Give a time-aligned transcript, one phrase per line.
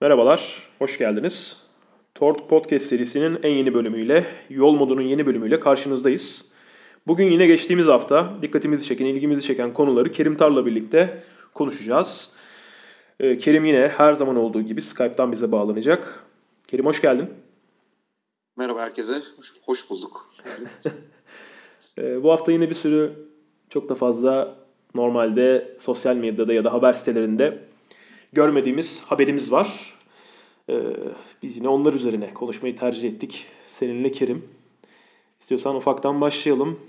[0.00, 1.62] Merhabalar, hoş geldiniz.
[2.14, 6.44] Tork Podcast serisinin en yeni bölümüyle, Yol Modu'nun yeni bölümüyle karşınızdayız.
[7.06, 11.22] Bugün yine geçtiğimiz hafta dikkatimizi çeken, ilgimizi çeken konuları Kerim Tar'la birlikte
[11.54, 12.32] konuşacağız.
[13.20, 16.24] Ee, Kerim yine her zaman olduğu gibi Skype'tan bize bağlanacak.
[16.68, 17.30] Kerim hoş geldin.
[18.56, 20.30] Merhaba herkese, hoş, hoş bulduk.
[21.98, 23.12] Ee, bu hafta yine bir sürü
[23.70, 24.54] çok da fazla
[24.94, 27.58] normalde sosyal medyada ya da haber sitelerinde
[28.32, 29.94] görmediğimiz haberimiz var.
[30.68, 30.74] Ee,
[31.42, 33.46] biz yine onlar üzerine konuşmayı tercih ettik.
[33.66, 34.48] Seninle Kerim.
[35.40, 36.80] İstiyorsan ufaktan başlayalım.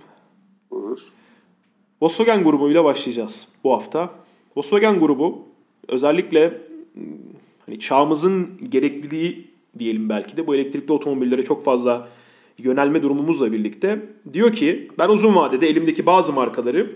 [0.71, 0.99] Olur.
[2.01, 4.09] Volkswagen grubuyla başlayacağız bu hafta.
[4.55, 5.45] Volkswagen grubu
[5.87, 6.61] özellikle
[7.65, 12.09] hani çağımızın gerekliliği diyelim belki de bu elektrikli otomobillere çok fazla
[12.57, 16.95] yönelme durumumuzla birlikte diyor ki ben uzun vadede elimdeki bazı markaları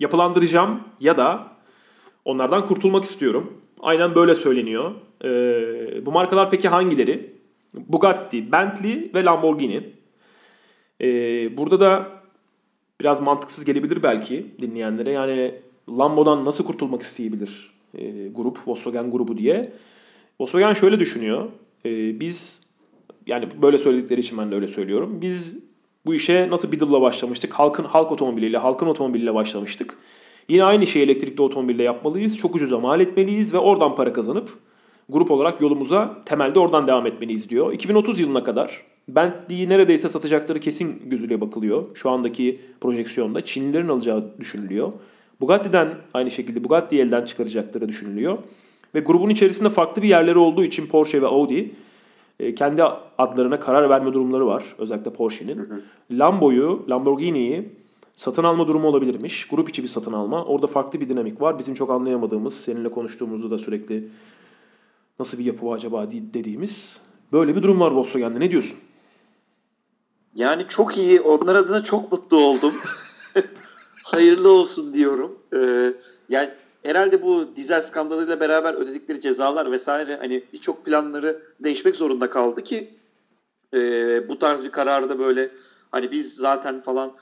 [0.00, 1.57] yapılandıracağım ya da
[2.28, 3.52] onlardan kurtulmak istiyorum.
[3.80, 4.94] Aynen böyle söyleniyor.
[5.24, 7.34] Ee, bu markalar peki hangileri?
[7.74, 9.82] Bugatti, Bentley ve Lamborghini.
[11.00, 12.06] Ee, burada da
[13.00, 15.10] biraz mantıksız gelebilir belki dinleyenlere.
[15.10, 15.54] Yani
[15.88, 19.72] Lambo'dan nasıl kurtulmak isteyebilir e, grup, Volkswagen grubu diye.
[20.40, 21.48] Volkswagen şöyle düşünüyor.
[21.84, 22.60] E, biz
[23.26, 25.18] yani böyle söyledikleri için ben de öyle söylüyorum.
[25.20, 25.56] Biz
[26.06, 27.52] bu işe nasıl Beetle'la başlamıştık?
[27.52, 29.98] Halkın halk otomobiliyle, halkın otomobiliyle başlamıştık.
[30.48, 32.36] Yine aynı şeyi elektrikli otomobille yapmalıyız.
[32.36, 34.48] Çok ucuza mal etmeliyiz ve oradan para kazanıp
[35.08, 37.72] grup olarak yolumuza temelde oradan devam etmeliyiz diyor.
[37.72, 41.86] 2030 yılına kadar Bentley'i neredeyse satacakları kesin gözüyle bakılıyor.
[41.94, 44.92] Şu andaki projeksiyonda Çinlilerin alacağı düşünülüyor.
[45.40, 48.38] Bugatti'den aynı şekilde Bugatti'yi elden çıkaracakları düşünülüyor.
[48.94, 51.70] Ve grubun içerisinde farklı bir yerleri olduğu için Porsche ve Audi
[52.40, 52.82] e, kendi
[53.18, 54.64] adlarına karar verme durumları var.
[54.78, 55.68] Özellikle Porsche'nin.
[56.10, 57.68] Lambo'yu, Lamborghini'yi
[58.18, 59.48] satın alma durumu olabilirmiş.
[59.48, 60.44] Grup içi bir satın alma.
[60.44, 61.58] Orada farklı bir dinamik var.
[61.58, 64.08] Bizim çok anlayamadığımız, seninle konuştuğumuzda da sürekli
[65.18, 67.00] nasıl bir yapı var acaba dediğimiz
[67.32, 68.40] böyle bir durum var Volkswagen'de.
[68.40, 68.78] Ne diyorsun?
[70.34, 71.20] Yani çok iyi.
[71.20, 72.74] Onlar adına çok mutlu oldum.
[74.04, 75.38] Hayırlı olsun diyorum.
[75.54, 75.92] Ee,
[76.28, 76.50] yani
[76.82, 82.90] herhalde bu dizel skandalıyla beraber ödedikleri cezalar vesaire hani birçok planları değişmek zorunda kaldı ki
[83.74, 83.78] e,
[84.28, 85.50] bu tarz bir kararda böyle
[85.90, 87.12] hani biz zaten falan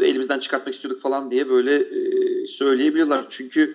[0.00, 3.26] e, elimizden çıkartmak istiyorduk falan diye böyle e, söyleyebiliyorlar.
[3.28, 3.74] Çünkü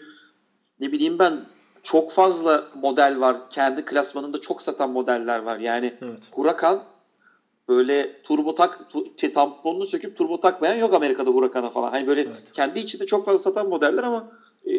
[0.79, 1.45] ne bileyim ben
[1.83, 3.37] çok fazla model var.
[3.49, 5.57] Kendi klasmanında çok satan modeller var.
[5.57, 6.19] Yani Evet.
[6.31, 6.83] Huracan
[7.67, 11.91] böyle turbo tak tu, şey, tamponunu söküp turbo takmayan yok Amerika'da Huracan'a falan.
[11.91, 12.51] Hani böyle Evet.
[12.53, 14.25] kendi içinde çok fazla satan modeller ama
[14.65, 14.73] e,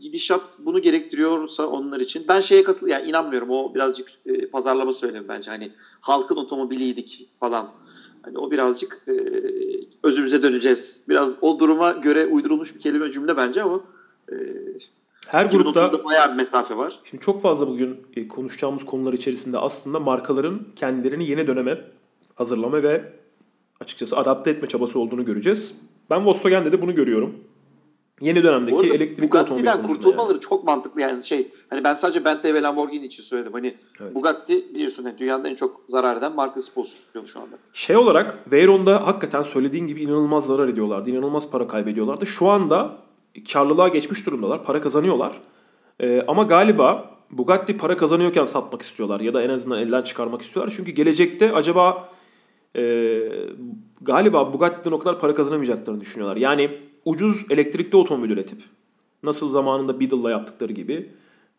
[0.00, 3.50] gidişat bunu gerektiriyorsa onlar için ben şeye katıl yani inanmıyorum.
[3.50, 5.50] O birazcık e, pazarlama söylemi bence.
[5.50, 5.70] Hani
[6.00, 7.68] halkın otomobiliydik falan.
[8.26, 9.12] Hani o birazcık e,
[10.02, 11.00] özümüze döneceğiz.
[11.08, 13.80] Biraz o duruma göre uydurulmuş bir kelime cümle bence ama
[14.32, 14.34] e,
[15.26, 17.00] Her grupta 2030'da bayağı bir mesafe var.
[17.04, 21.84] Şimdi çok fazla bugün e, konuşacağımız konular içerisinde aslında markaların kendilerini yeni döneme
[22.34, 23.12] hazırlama ve
[23.80, 25.74] açıkçası adapte etme çabası olduğunu göreceğiz.
[26.10, 27.34] Ben Volkswagen'de de bunu görüyorum.
[28.20, 29.96] Yeni dönemdeki arada elektrikli otomobil Bugatti'den konusunda.
[29.96, 30.40] kurtulmaları yani.
[30.40, 33.52] çok mantıklı yani şey hani ben sadece Bentley ve Lamborghini için söyledim.
[33.52, 34.14] Hani Evet.
[34.14, 37.56] Bugatti biliyorsun hani dünyanın en çok zarar eden markası pozisyonu şu anda.
[37.72, 41.10] Şey olarak Veyron'da hakikaten söylediğin gibi inanılmaz zarar ediyorlardı.
[41.10, 42.26] inanılmaz para kaybediyorlardı.
[42.26, 42.96] Şu anda
[43.52, 44.64] karlılığa geçmiş durumdalar.
[44.64, 45.40] Para kazanıyorlar.
[46.00, 49.20] Ee, ama galiba Bugatti para kazanıyorken satmak istiyorlar.
[49.20, 50.74] Ya da en azından elden çıkarmak istiyorlar.
[50.76, 52.08] Çünkü gelecekte acaba
[52.76, 52.82] e,
[54.00, 56.36] galiba Bugatti'den o kadar para kazanamayacaklarını düşünüyorlar.
[56.36, 56.70] Yani
[57.06, 58.62] ucuz elektrikli otomobil üretip
[59.22, 61.10] nasıl zamanında Beetle'la yaptıkları gibi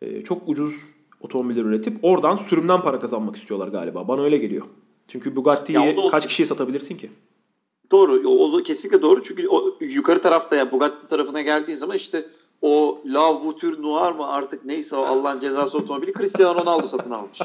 [0.02, 0.84] e, çok ucuz
[1.22, 4.08] otomobiller üretip oradan sürümden para kazanmak istiyorlar galiba.
[4.08, 4.66] Bana öyle geliyor.
[5.08, 7.10] Çünkü Bugatti'yi kaç kişiye satabilirsin ki?
[7.92, 8.30] Doğru.
[8.30, 9.24] O, o kesinlikle doğru.
[9.24, 12.26] Çünkü o yukarı tarafta ya Bugatti tarafına geldiği zaman işte
[12.62, 17.40] o La Voiture Noir mı artık neyse o Allah'ın cezası otomobili Cristiano Ronaldo satın almış.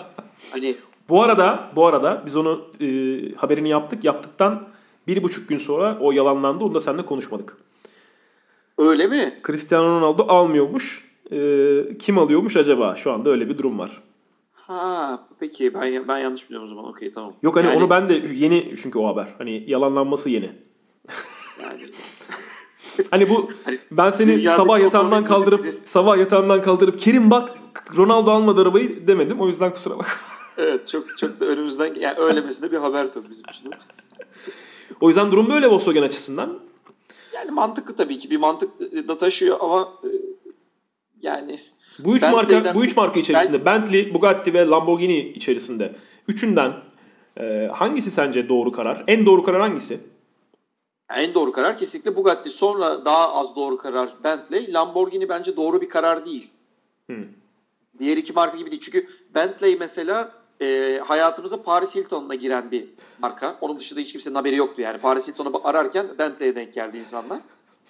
[0.50, 0.74] Hani
[1.08, 2.86] Bu arada bu arada biz onu e,
[3.34, 4.04] haberini yaptık.
[4.04, 4.62] Yaptıktan
[5.06, 6.64] bir buçuk gün sonra o yalanlandı.
[6.64, 7.56] Onu da seninle konuşmadık.
[8.78, 9.40] Öyle mi?
[9.46, 11.12] Cristiano Ronaldo almıyormuş.
[11.32, 11.38] E,
[11.98, 12.96] kim alıyormuş acaba?
[12.96, 14.02] Şu anda öyle bir durum var.
[14.52, 16.90] Ha peki ben ben yanlış biliyorum o zaman.
[16.90, 17.32] Okey tamam.
[17.42, 19.26] Yok hani Yani- onu ben de yeni çünkü o haber.
[19.38, 20.50] Hani yalanlanması yeni.
[21.62, 21.82] yani
[23.10, 27.50] Hani bu Hani ben seni dünyadaki sabah yatağından kaldırıp üreticisi- sabah yatağından kaldırıp Kerim bak
[27.96, 29.40] Ronaldo almadı arabayı demedim.
[29.40, 30.12] O yüzden kusura bakma.
[30.58, 33.70] evet çok çok da önümüzden yani öylemesine bir haber tabii bizim için.
[35.00, 36.58] O yüzden durum böyle Volkswagen açısından.
[37.34, 40.10] Yani mantıklı tabii ki bir mantık da taşıyor ama e,
[41.22, 41.60] yani
[41.98, 45.92] Bu üç Bentley'den- marka bu üç marka içerisinde Bentley, Bugatti ve Lamborghini içerisinde
[46.28, 46.72] üçünden
[47.40, 49.04] e, hangisi sence doğru karar?
[49.06, 50.00] En doğru karar hangisi?
[51.16, 52.50] en doğru karar kesinlikle Bugatti.
[52.50, 54.72] Sonra daha az doğru karar Bentley.
[54.72, 56.50] Lamborghini bence doğru bir karar değil.
[57.10, 57.16] Hı.
[57.98, 58.82] Diğer iki marka gibi değil.
[58.84, 62.84] Çünkü Bentley mesela e, hayatımıza Paris Hilton'la giren bir
[63.18, 63.58] marka.
[63.60, 64.98] Onun dışında hiç kimsenin haberi yoktu yani.
[64.98, 67.40] Paris Hilton'u ararken Bentley'e denk geldi insanlar.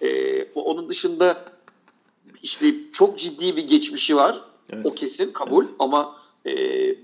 [0.02, 1.44] E, onun dışında
[2.42, 4.40] işte çok ciddi bir geçmişi var.
[4.70, 4.86] Evet.
[4.86, 5.74] O kesin kabul evet.
[5.78, 6.16] ama
[6.46, 6.52] e,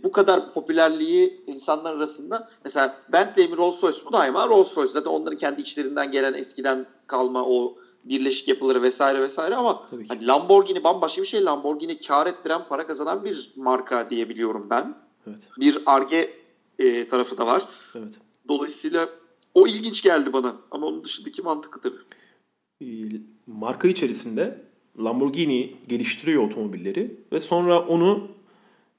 [0.03, 4.93] bu kadar popülerliği insanlar arasında mesela Bentley mi Rolls Royce mu daima Rolls Royce.
[4.93, 7.75] Zaten onların kendi içlerinden gelen eskiden kalma o
[8.05, 11.45] birleşik yapıları vesaire vesaire ama hani Lamborghini bambaşka bir şey.
[11.45, 15.08] Lamborghini kar ettiren, para kazanan bir marka diyebiliyorum ben.
[15.29, 15.49] Evet.
[15.61, 16.31] Bir arge
[16.79, 17.69] e, tarafı da var.
[17.95, 18.15] Evet.
[18.49, 19.09] Dolayısıyla
[19.55, 23.21] o ilginç geldi bana ama onun dışındaki mantıklı tabii.
[23.47, 24.61] Marka içerisinde
[24.99, 28.29] Lamborghini geliştiriyor otomobilleri ve sonra onu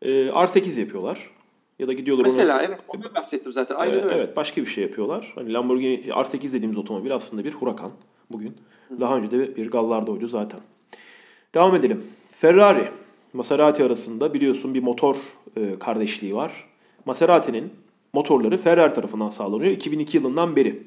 [0.01, 1.29] e, R8 yapıyorlar.
[1.79, 2.63] Ya da gidiyorlar Mesela onu...
[2.63, 3.75] evet onu bahsettim zaten.
[3.75, 4.15] Aynen evet, öyle.
[4.15, 5.31] Evet başka bir şey yapıyorlar.
[5.35, 7.91] Hani Lamborghini R8 dediğimiz otomobil aslında bir Huracan
[8.31, 8.57] bugün.
[8.99, 10.59] Daha önce de bir Gallardo'ydu zaten.
[11.53, 12.03] Devam edelim.
[12.31, 12.91] Ferrari,
[13.33, 15.15] Maserati arasında biliyorsun bir motor
[15.57, 16.65] e, kardeşliği var.
[17.05, 17.69] Maserati'nin
[18.13, 20.83] motorları Ferrari tarafından sağlanıyor 2002 yılından beri.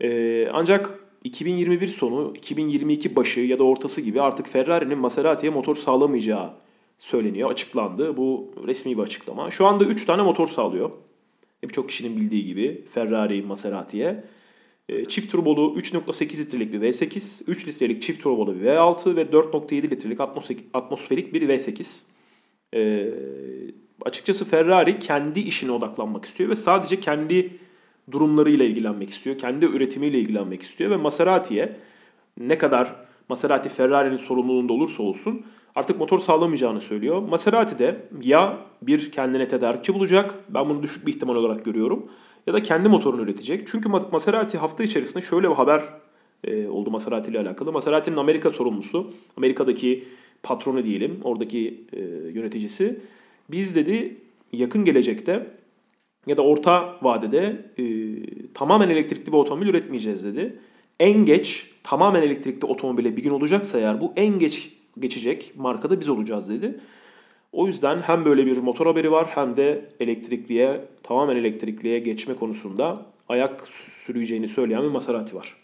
[0.00, 6.50] E, ancak 2021 sonu, 2022 başı ya da ortası gibi artık Ferrari'nin Maserati'ye motor sağlamayacağı
[6.98, 8.16] söyleniyor, açıklandı.
[8.16, 9.50] Bu resmi bir açıklama.
[9.50, 10.90] Şu anda 3 tane motor sağlıyor.
[11.62, 14.24] Birçok kişinin bildiği gibi Ferrari Maserati'ye.
[14.88, 19.90] E, çift turbolu 3.8 litrelik bir V8, 3 litrelik çift turbolu bir V6 ve 4.7
[19.90, 20.20] litrelik
[20.74, 22.02] atmosferik bir V8.
[22.74, 23.10] E,
[24.04, 27.58] açıkçası Ferrari kendi işine odaklanmak istiyor ve sadece kendi
[28.10, 29.38] durumlarıyla ilgilenmek istiyor.
[29.38, 31.76] Kendi üretimiyle ilgilenmek istiyor ve Maserati'ye
[32.38, 32.96] ne kadar
[33.28, 37.22] Maserati Ferrari'nin sorumluluğunda olursa olsun artık motor sağlamayacağını söylüyor.
[37.22, 40.34] Maserati de ya bir kendine tedarikçi bulacak.
[40.48, 42.10] Ben bunu düşük bir ihtimal olarak görüyorum
[42.46, 43.68] ya da kendi motorunu üretecek.
[43.68, 45.82] Çünkü Maserati hafta içerisinde şöyle bir haber
[46.44, 47.72] e, oldu Maserati ile alakalı.
[47.72, 50.04] Maserati'nin Amerika sorumlusu, Amerika'daki
[50.42, 52.00] patronu diyelim, oradaki e,
[52.34, 53.00] yöneticisi.
[53.50, 54.16] Biz dedi
[54.52, 55.46] yakın gelecekte
[56.26, 57.84] ya da orta vadede e,
[58.54, 60.58] tamamen elektrikli bir otomobil üretmeyeceğiz dedi.
[61.00, 66.08] En geç tamamen elektrikli otomobile bir gün olacaksa eğer bu en geç geçecek markada biz
[66.08, 66.80] olacağız dedi.
[67.52, 73.06] O yüzden hem böyle bir motor haberi var hem de elektrikliye, tamamen elektrikliye geçme konusunda
[73.28, 73.66] ayak
[74.04, 75.56] süreceğini söyleyen bir Maserati var.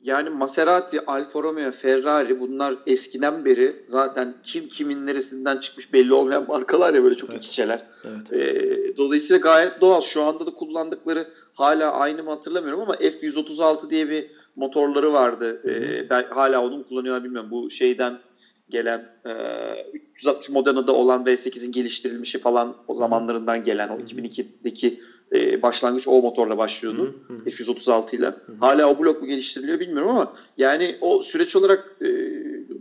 [0.00, 6.46] Yani Maserati, Alfa Romeo, Ferrari bunlar eskiden beri zaten kim kimin neresinden çıkmış belli olmayan
[6.48, 7.44] markalar ya böyle çok evet.
[7.44, 7.86] içeler.
[8.04, 8.32] Evet.
[8.32, 10.02] Ee, dolayısıyla gayet doğal.
[10.02, 15.62] Şu anda da kullandıkları hala aynı mı hatırlamıyorum ama F136 diye bir motorları vardı.
[15.68, 17.50] Ee, ben hala onu kullanıyorlar bilmiyorum.
[17.50, 18.18] Bu şeyden
[18.68, 19.32] gelen e,
[20.14, 25.00] 360 Modena'da olan V8'in geliştirilmişi falan o zamanlarından gelen o 2002'deki
[25.34, 27.14] e, başlangıç o motorla başlıyordu.
[27.46, 28.34] F136 ile.
[28.60, 32.06] Hala o blok mu geliştiriliyor bilmiyorum ama yani o süreç olarak e,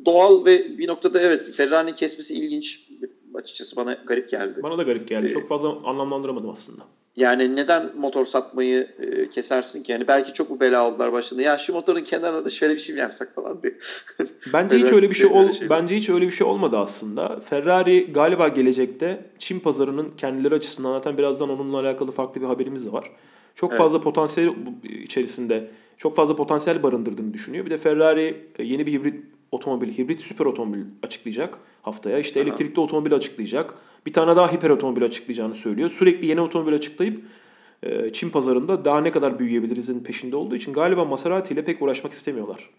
[0.05, 2.79] doğal ve bir noktada evet Ferrari'nin kesmesi ilginç
[3.33, 4.59] açıkçası bana garip geldi.
[4.63, 5.27] Bana da garip geldi.
[5.27, 6.81] Ee, Çok fazla anlamlandıramadım aslında.
[7.17, 9.91] Yani neden motor satmayı e, kesersin ki?
[9.91, 11.41] Yani belki çok bu bela aldılar başında.
[11.41, 13.73] Ya şu motorun kenarına da şöyle bir şey mi yapsak falan diye.
[14.53, 17.39] bence hiç öyle bir şey ol şey bence hiç öyle bir şey olmadı aslında.
[17.39, 22.91] Ferrari galiba gelecekte Çin pazarının kendileri açısından zaten birazdan onunla alakalı farklı bir haberimiz de
[22.91, 23.11] var.
[23.55, 23.81] Çok evet.
[23.81, 24.53] fazla potansiyel
[24.83, 25.67] içerisinde
[25.97, 27.65] çok fazla potansiyel barındırdığını düşünüyor.
[27.65, 32.19] Bir de Ferrari e, yeni bir hibrit otomobil, hibrit süper otomobil açıklayacak haftaya.
[32.19, 32.47] İşte Aha.
[32.47, 33.75] elektrikli otomobil açıklayacak.
[34.05, 35.89] Bir tane daha hiper otomobil açıklayacağını söylüyor.
[35.89, 37.21] Sürekli yeni otomobil açıklayıp
[37.83, 42.13] e, Çin pazarında daha ne kadar büyüyebilirizin peşinde olduğu için galiba Maserati ile pek uğraşmak
[42.13, 42.69] istemiyorlar.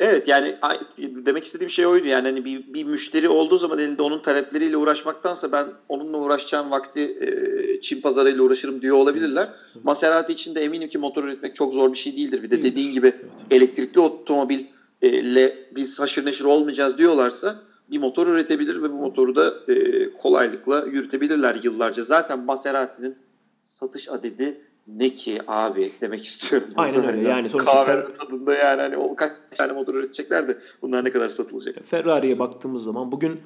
[0.00, 0.56] Evet yani
[0.98, 5.52] demek istediğim şey oydu yani hani bir, bir müşteri olduğu zaman elinde onun talepleriyle uğraşmaktansa
[5.52, 9.48] ben onunla uğraşacağım vakti e, Çin pazarıyla uğraşırım diyor olabilirler.
[9.74, 9.84] Evet.
[9.84, 12.42] Maserati için de eminim ki motor üretmek çok zor bir şey değildir.
[12.42, 13.24] Bir de dediğin gibi evet.
[13.50, 20.10] elektrikli otomobille biz haşır neşir olmayacağız diyorlarsa bir motor üretebilir ve bu motoru da e,
[20.12, 22.02] kolaylıkla yürütebilirler yıllarca.
[22.02, 23.16] Zaten Maserati'nin
[23.64, 26.68] satış adedi ne ki abi demek istiyorum.
[26.76, 27.28] Aynen öyle.
[27.28, 28.06] Yani sonuçta Fer...
[28.18, 31.84] tadında yani hani o kaç tane motor üretecekler de bunlar ne kadar satılacak.
[31.84, 33.40] Ferrari'ye baktığımız zaman bugün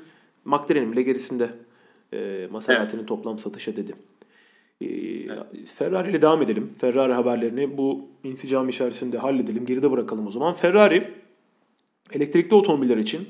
[0.45, 1.51] McLaren'in bile gerisinde
[2.13, 3.09] e, Maserati'nin evet.
[3.09, 3.95] toplam satış adedi.
[4.81, 5.69] E, evet.
[5.77, 6.71] Ferrari ile devam edelim.
[6.81, 9.67] Ferrari haberlerini bu insicam içerisinde halledelim.
[9.67, 10.55] Geride bırakalım o zaman.
[10.55, 11.11] Ferrari
[12.13, 13.29] elektrikli otomobiller için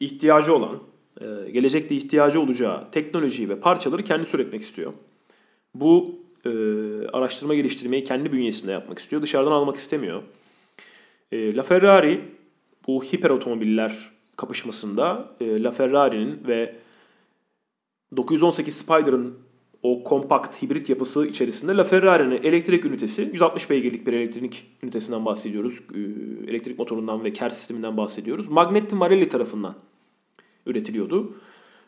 [0.00, 0.82] ihtiyacı olan,
[1.20, 4.92] e, gelecekte ihtiyacı olacağı teknolojiyi ve parçaları kendisi üretmek istiyor.
[5.74, 6.50] Bu e,
[7.12, 9.22] araştırma geliştirmeyi kendi bünyesinde yapmak istiyor.
[9.22, 10.22] Dışarıdan almak istemiyor.
[11.32, 12.20] E, La Ferrari
[12.86, 16.76] bu hiper otomobiller kapışmasında e, La Ferrari'nin ve
[18.16, 19.45] 918 Spider'ın
[19.82, 25.80] o kompakt hibrit yapısı içerisinde La Ferrari'nin elektrik ünitesi 160 beygirlik bir elektrik ünitesinden bahsediyoruz.
[25.94, 28.48] Ee, elektrik motorundan ve ker sisteminden bahsediyoruz.
[28.48, 29.74] Magneti Marelli tarafından
[30.66, 31.32] üretiliyordu.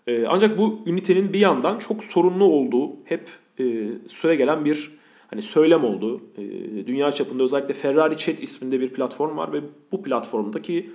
[0.06, 3.28] E, ancak bu ünitenin bir yandan çok sorunlu olduğu hep
[3.58, 4.98] e, süre gelen bir
[5.30, 6.20] hani söylem oldu.
[6.38, 6.42] E,
[6.86, 9.60] dünya çapında özellikle Ferrari Chat isminde bir platform var ve
[9.92, 10.90] bu platformdaki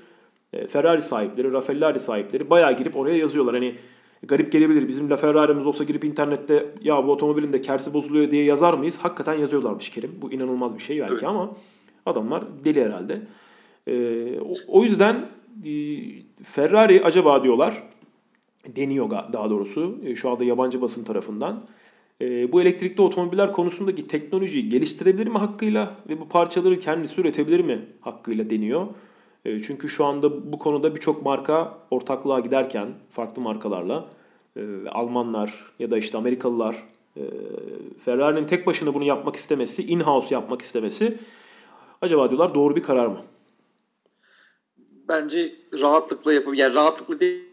[0.54, 3.56] e, Ferrari sahipleri, Raffaellari sahipleri bayağı girip oraya yazıyorlar.
[3.56, 3.76] Hani
[4.28, 4.88] garip gelebilir.
[4.88, 9.00] Bizim La Ferrari'miz olsa girip internette ya bu otomobilin de kersi bozuluyor diye yazar mıyız?
[9.00, 10.12] Hakikaten yazıyorlarmış Kerim.
[10.22, 11.24] Bu inanılmaz bir şey belki evet.
[11.24, 11.56] ama
[12.06, 13.22] adamlar deli herhalde.
[13.88, 15.16] Ee, o, o yüzden
[15.66, 15.74] e,
[16.44, 17.84] Ferrari acaba diyorlar
[18.76, 21.64] deniyor daha doğrusu e, şu anda yabancı basın tarafından.
[22.22, 27.86] E, bu elektrikli otomobiller konusundaki teknolojiyi geliştirebilir mi hakkıyla ve bu parçaları kendisi üretebilir mi
[28.02, 28.88] hakkıyla deniyor.
[29.46, 34.10] E, çünkü şu anda bu konuda birçok marka ortaklığa giderken farklı markalarla
[34.56, 36.76] e, Almanlar ya da işte Amerikalılar
[37.18, 37.22] e,
[38.06, 41.18] Ferrari'nin tek başına bunu yapmak istemesi, in-house yapmak istemesi
[42.02, 43.22] acaba diyorlar doğru bir karar mı?
[45.08, 46.62] Bence rahatlıkla yapabilir.
[46.62, 47.44] Yani rahatlıkla değil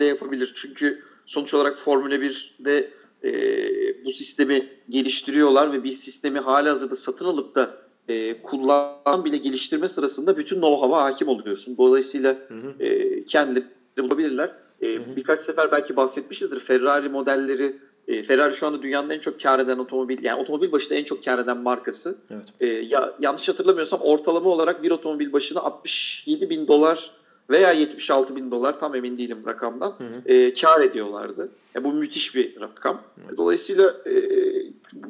[0.00, 0.52] de yapabilir.
[0.56, 2.90] Çünkü sonuç olarak Formula 1'de
[3.24, 3.30] e,
[4.04, 9.88] bu sistemi geliştiriyorlar ve bir sistemi hala hazırda satın alıp da e, kullan bile geliştirme
[9.88, 11.76] sırasında bütün know-how'a hakim oluyorsun.
[11.76, 12.84] Dolayısıyla hı hı.
[12.84, 13.64] E, kendileri
[13.98, 14.50] bulabilirler.
[14.82, 15.16] E, hı hı.
[15.16, 16.60] Birkaç sefer belki bahsetmişizdir.
[16.60, 17.74] Ferrari modelleri
[18.08, 21.24] e, Ferrari şu anda dünyanın en çok kar eden otomobil, yani otomobil başında en çok
[21.24, 22.16] kar eden markası.
[22.30, 22.44] Evet.
[22.60, 27.10] E, ya yanlış hatırlamıyorsam ortalama olarak bir otomobil başına 67 bin dolar
[27.50, 30.32] veya 76 bin dolar tam emin değilim rakamdan hı hı.
[30.32, 31.48] E, kar ediyorlardı.
[31.74, 32.98] Yani bu müthiş bir rakam.
[33.28, 33.36] Hı.
[33.36, 34.12] Dolayısıyla e,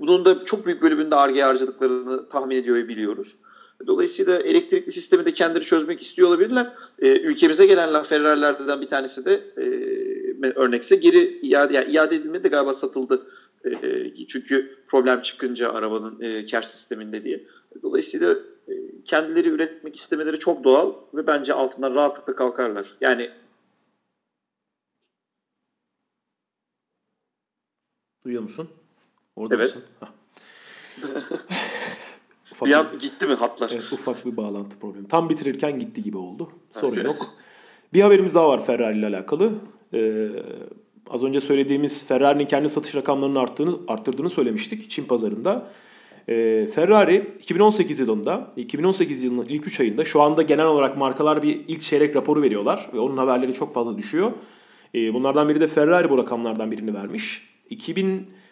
[0.08, 3.36] bunun da çok büyük bölümünde ARGE harcadıklarını tahmin ediyor biliyoruz.
[3.86, 6.72] Dolayısıyla elektrikli sistemi de kendileri çözmek istiyor olabilirler.
[6.98, 9.64] E, ülkemize gelenler Ferrari'lerden bir tanesi de e,
[10.54, 13.26] örnekse geri iade, yani iade edilmedi de galiba satıldı.
[13.64, 17.44] E, çünkü problem çıkınca arabanın e, kar sisteminde diye.
[17.82, 18.32] Dolayısıyla
[18.68, 18.72] e,
[19.04, 22.96] kendileri üretmek istemeleri çok doğal ve bence altından rahatlıkla kalkarlar.
[23.00, 23.30] Yani
[28.24, 28.68] Duyuyor musun?
[29.38, 29.66] Orada evet.
[29.66, 29.83] mısın?
[32.52, 33.71] ufak bir an gitti mi hatlar?
[33.73, 35.09] Evet, ufak bir bağlantı problemi.
[35.09, 36.49] Tam bitirirken gitti gibi oldu.
[36.80, 37.26] Sorun yok.
[37.92, 39.52] Bir haberimiz daha var Ferrari ile alakalı.
[39.95, 40.28] Ee,
[41.11, 45.71] az önce söylediğimiz Ferrari'nin kendi satış rakamlarını arttığını, arttırdığını söylemiştik Çin pazarında.
[46.28, 51.61] Ee, Ferrari 2018 yılında, 2018 yılının ilk 3 ayında şu anda genel olarak markalar bir
[51.68, 54.33] ilk çeyrek raporu veriyorlar ve onun haberleri çok fazla düşüyor.
[54.95, 57.49] Ee, bunlardan biri de Ferrari bu rakamlardan birini vermiş.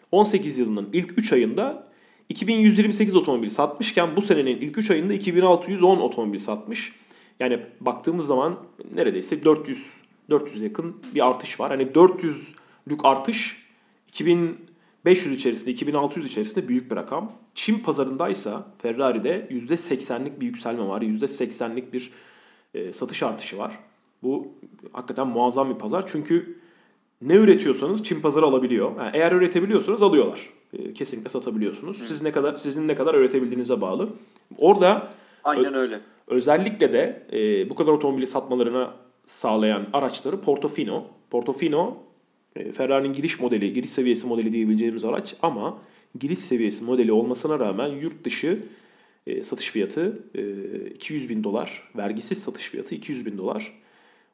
[0.06, 1.86] 2018 yılının ilk 3 ayında
[2.28, 6.92] 2128 otomobil satmışken bu senenin ilk 3 ayında 2610 otomobil satmış.
[7.40, 8.58] Yani baktığımız zaman
[8.94, 9.86] neredeyse 400
[10.30, 11.70] 400 yakın bir artış var.
[11.70, 13.66] Hani 400'lük artış
[14.08, 17.32] 2500 içerisinde 2600 içerisinde büyük bir rakam.
[17.54, 21.02] Çin pazarındaysa Ferrari'de %80'lik bir yükselme var.
[21.02, 22.10] %80'lik bir
[22.74, 23.78] e, satış artışı var.
[24.22, 24.52] Bu
[24.92, 26.04] hakikaten muazzam bir pazar.
[26.06, 26.58] Çünkü
[27.22, 28.96] ne üretiyorsanız Çin pazarı alabiliyor.
[28.98, 30.50] Yani eğer üretebiliyorsanız alıyorlar.
[30.72, 32.02] E, kesinlikle satabiliyorsunuz.
[32.08, 34.08] Siz ne kadar sizin ne kadar üretebildiğinize bağlı.
[34.58, 35.08] Orada
[35.44, 36.00] Aynen öyle.
[36.26, 38.94] Özellikle de e, bu kadar otomobili satmalarına
[39.24, 41.06] sağlayan araçları Portofino.
[41.30, 41.96] Portofino
[42.56, 45.78] e, Ferrari'nin giriş modeli, giriş seviyesi modeli diyebileceğimiz araç ama
[46.18, 48.62] giriş seviyesi modeli olmasına rağmen yurt dışı
[49.26, 51.82] e, satış fiyatı e, 200 bin dolar.
[51.96, 53.72] Vergisiz satış fiyatı 200 bin dolar.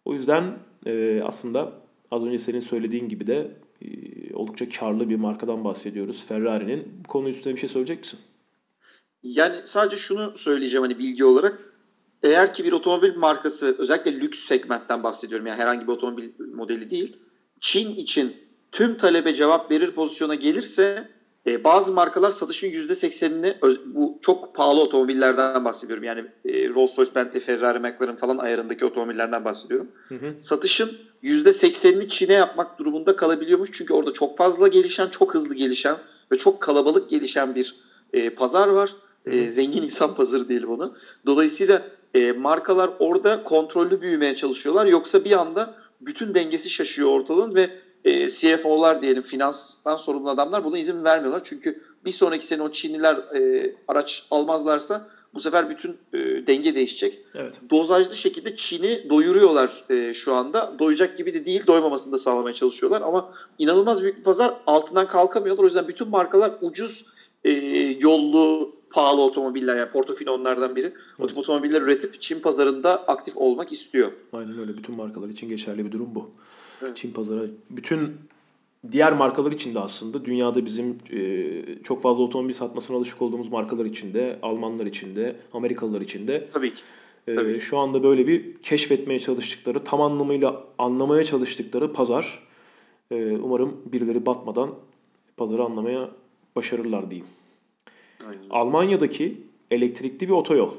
[0.05, 1.73] O yüzden e, aslında
[2.13, 3.51] az önce senin söylediğin gibi de
[3.83, 3.87] e,
[4.35, 6.25] oldukça karlı bir markadan bahsediyoruz.
[6.27, 6.93] Ferrari'nin.
[7.05, 8.21] Bu konu üstüne bir şey söyleyecek misin?
[9.23, 11.59] Yani sadece şunu söyleyeceğim hani bilgi olarak.
[12.23, 17.17] Eğer ki bir otomobil markası özellikle lüks segmentten bahsediyorum yani herhangi bir otomobil modeli değil.
[17.61, 18.37] Çin için
[18.73, 21.09] tüm talebe cevap verir pozisyona gelirse
[21.47, 26.05] e, bazı markalar satışın %80'ini bu çok pahalı otomobillerden bahsediyorum.
[26.05, 29.89] Yani e, Rolls-Royce, Bentley, Ferrari, McLaren falan ayarındaki otomobillerden bahsediyorum.
[30.09, 30.35] Hı hı.
[30.41, 33.71] Satışın %80'ini Çin'e yapmak durumunda kalabiliyormuş.
[33.73, 35.97] Çünkü orada çok fazla gelişen, çok hızlı gelişen
[36.33, 37.77] ve çok kalabalık gelişen bir
[38.13, 38.95] e, pazar var.
[39.27, 40.95] E, zengin insan pazarı diyelim onu.
[41.27, 41.83] Dolayısıyla
[42.15, 44.87] e, markalar orada kontrollü büyümeye çalışıyorlar.
[44.87, 47.71] Yoksa bir anda bütün dengesi şaşıyor ortalığın ve
[48.05, 51.43] e, CFO'lar diyelim finanstan sorumlu adamlar buna izin vermiyorlar.
[51.45, 57.19] Çünkü bir sonraki sene o Çinliler e, araç almazlarsa bu sefer bütün e, denge değişecek.
[57.35, 57.55] Evet.
[57.71, 60.75] Dozajlı şekilde Çin'i doyuruyorlar e, şu anda.
[60.79, 63.03] Doyacak gibi de değil, doymamasını da sağlamaya çalışıyorlar.
[63.03, 65.63] Ama inanılmaz büyük bir pazar altından kalkamıyorlar.
[65.63, 67.05] O yüzden bütün markalar ucuz
[67.45, 67.51] e,
[67.99, 70.93] yollu, pahalı otomobiller yani Portofino onlardan biri.
[71.21, 71.37] Evet.
[71.37, 74.13] Otomobiller üretip Çin pazarında aktif olmak istiyor.
[74.33, 74.77] Aynen öyle.
[74.77, 76.31] Bütün markalar için geçerli bir durum bu.
[76.83, 76.97] Evet.
[76.97, 77.51] Çin pazarı.
[77.71, 78.13] Bütün
[78.93, 83.85] diğer markalar için de aslında dünyada bizim e, çok fazla otomobil satmasına alışık olduğumuz markalar
[83.85, 86.83] için de, Almanlar için de, Amerikalılar için de Tabii ki.
[87.29, 92.49] Ee, şu anda böyle bir keşfetmeye çalıştıkları, tam anlamıyla anlamaya çalıştıkları pazar.
[93.11, 94.71] Ee, umarım birileri batmadan
[95.37, 96.11] pazarı anlamaya
[96.57, 97.27] başarırlar diyeyim.
[98.27, 98.51] Aynen.
[98.51, 100.71] Almanya'daki elektrikli bir otoyol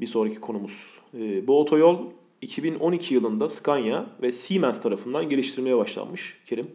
[0.00, 0.86] bir sonraki konumuz.
[1.14, 1.98] Ee, bu otoyol
[2.42, 6.70] 2012 yılında Scania ve Siemens tarafından geliştirmeye başlanmış Kerim.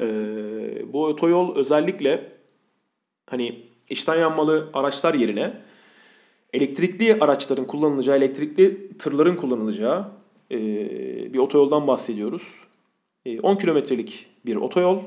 [0.00, 2.32] Ee, bu otoyol özellikle
[3.26, 5.62] hani içten yanmalı araçlar yerine
[6.52, 10.08] elektrikli araçların kullanılacağı, elektrikli tırların kullanılacağı
[10.50, 10.58] e,
[11.32, 12.54] bir otoyoldan bahsediyoruz.
[13.26, 14.98] E, 10 kilometrelik bir otoyol.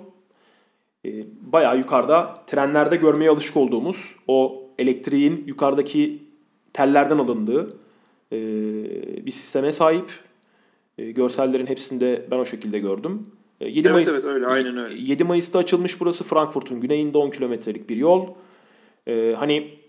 [1.05, 1.09] E,
[1.41, 6.23] bayağı yukarıda trenlerde görmeye alışık olduğumuz o elektriğin yukarıdaki
[6.73, 7.77] tellerden alındığı
[8.31, 8.35] e,
[9.25, 10.11] bir sisteme sahip.
[10.97, 13.27] E, görsellerin hepsinde ben o şekilde gördüm.
[13.61, 15.01] 7 evet, Mayıs, evet öyle aynen öyle.
[15.01, 18.27] 7 Mayıs'ta açılmış burası Frankfurt'un güneyinde 10 kilometrelik bir yol.
[19.07, 19.81] Ee, hani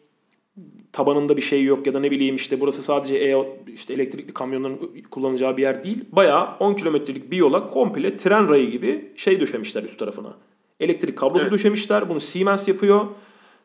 [0.93, 4.79] tabanında bir şey yok ya da ne bileyim işte burası sadece e, işte elektrikli kamyonların
[5.11, 6.05] kullanacağı bir yer değil.
[6.13, 10.35] Bayağı 10 kilometrelik bir yola komple tren rayı gibi şey döşemişler üst tarafına.
[10.81, 11.53] Elektrik kablosu evet.
[11.53, 12.09] döşemişler.
[12.09, 13.07] Bunu Siemens yapıyor.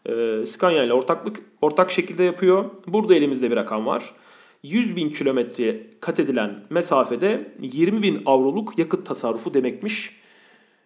[0.05, 2.65] Ee, Scania ile ortaklık ortak şekilde yapıyor.
[2.87, 4.13] Burada elimizde bir rakam var.
[4.63, 10.17] 100 bin kilometre kat edilen mesafede 20 bin avroluk yakıt tasarrufu demekmiş.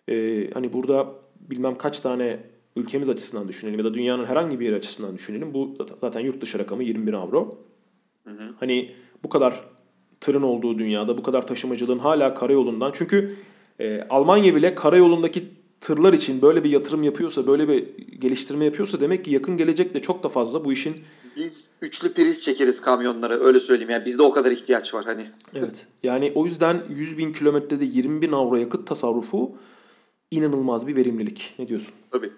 [0.10, 1.08] Ee, hani burada
[1.50, 2.40] bilmem kaç tane
[2.76, 5.54] ülkemiz açısından düşünelim ya da dünyanın herhangi bir yeri açısından düşünelim.
[5.54, 7.58] Bu zaten yurt dışı rakamı 20 bin avro.
[8.24, 8.54] Hı hı.
[8.60, 8.92] Hani
[9.24, 9.64] bu kadar
[10.20, 13.36] tırın olduğu dünyada bu kadar taşımacılığın hala karayolundan çünkü
[13.80, 15.44] e, Almanya bile karayolundaki
[15.82, 20.24] tırlar için böyle bir yatırım yapıyorsa, böyle bir geliştirme yapıyorsa demek ki yakın gelecekte çok
[20.24, 20.96] da fazla bu işin
[21.36, 23.90] biz üçlü priz çekeriz kamyonlara öyle söyleyeyim.
[23.90, 25.30] Yani bizde o kadar ihtiyaç var hani.
[25.56, 25.88] Evet.
[26.04, 29.58] Yani o yüzden 100 bin kilometrede 20 bin avro yakıt tasarrufu
[30.32, 31.56] inanılmaz bir verimlilik.
[31.60, 31.94] Ne diyorsun?
[32.12, 32.32] Tabii.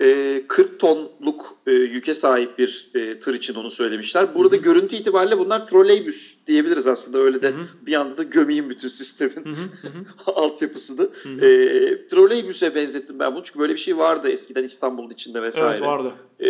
[0.00, 4.34] E, 40 tonluk e, yüke sahip bir e, tır için onu söylemişler.
[4.34, 4.64] Burada Hı-hı.
[4.64, 7.18] görüntü itibariyle bunlar troleybüs diyebiliriz aslında.
[7.18, 7.86] Öyle de Hı-hı.
[7.86, 9.46] bir anda da gömeyim bütün sistemin
[10.26, 11.10] altyapısını.
[11.24, 11.48] E,
[12.08, 15.68] troleybüse benzettim ben bunu çünkü böyle bir şey vardı eskiden İstanbul'un içinde vesaire.
[15.68, 16.12] Evet vardı.
[16.40, 16.48] E,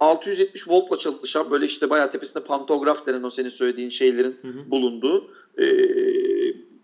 [0.00, 4.70] 670 voltla çalışan böyle işte bayağı tepesinde pantograf denen o senin söylediğin şeylerin hı hı.
[4.70, 5.64] bulunduğu e,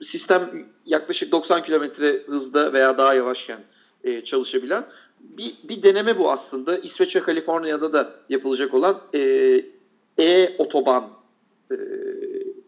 [0.03, 3.59] sistem yaklaşık 90 kilometre hızda veya daha yavaşken
[4.05, 4.87] e, çalışabilen
[5.21, 6.79] bir, bir deneme bu aslında.
[6.79, 9.21] İsveç ve Kaliforniya'da da yapılacak olan e,
[10.19, 11.05] e-otoban
[11.71, 11.77] e,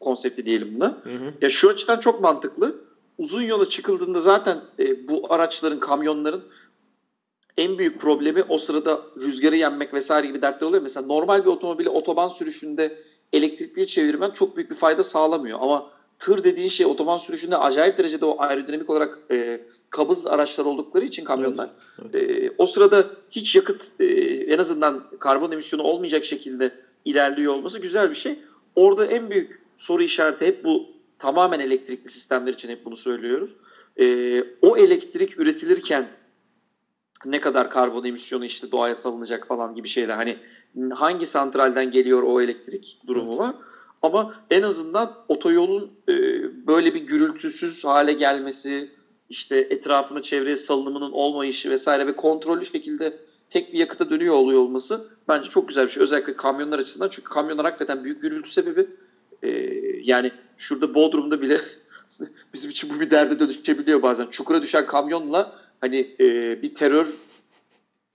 [0.00, 1.00] konsepti diyelim buna.
[1.04, 1.32] Hı hı.
[1.40, 2.74] Ya şu açıdan çok mantıklı.
[3.18, 6.42] Uzun yola çıkıldığında zaten e, bu araçların, kamyonların
[7.56, 10.82] en büyük problemi o sırada rüzgarı yenmek vesaire gibi dertler oluyor.
[10.82, 12.98] Mesela normal bir otomobili otoban sürüşünde
[13.32, 15.58] elektrikli çevirmen çok büyük bir fayda sağlamıyor.
[15.62, 21.04] Ama tır dediğin şey otoban sürüşünde acayip derecede o aerodinamik olarak e, kabız araçlar oldukları
[21.04, 21.70] için kamyonlar.
[22.02, 22.42] Evet, evet.
[22.42, 24.04] E, o sırada hiç yakıt e,
[24.54, 26.72] en azından karbon emisyonu olmayacak şekilde
[27.04, 28.38] ilerliyor olması güzel bir şey.
[28.76, 30.86] Orada en büyük soru işareti hep bu
[31.18, 33.50] tamamen elektrikli sistemler için hep bunu söylüyoruz.
[34.00, 36.08] E, o elektrik üretilirken
[37.24, 40.16] ne kadar karbon emisyonu işte doğaya salınacak falan gibi şeyler.
[40.16, 40.38] Hani
[40.92, 43.38] hangi santralden geliyor o elektrik durumu evet.
[43.38, 43.54] var.
[44.02, 46.14] Ama en azından otoyolun e,
[46.66, 48.90] böyle bir gürültüsüz hale gelmesi,
[49.28, 53.16] işte etrafına çevreye salınımının olmayışı vesaire ve kontrollü şekilde
[53.50, 56.02] tek bir yakıta dönüyor oluyor olması bence çok güzel bir şey.
[56.02, 58.86] Özellikle kamyonlar açısından çünkü kamyonlar hakikaten büyük gürültü sebebi.
[59.42, 59.48] E,
[60.02, 61.60] yani şurada Bodrum'da bile
[62.54, 64.26] bizim için bu bir derde dönüşebiliyor bazen.
[64.26, 67.06] Çukura düşen kamyonla hani e, bir terör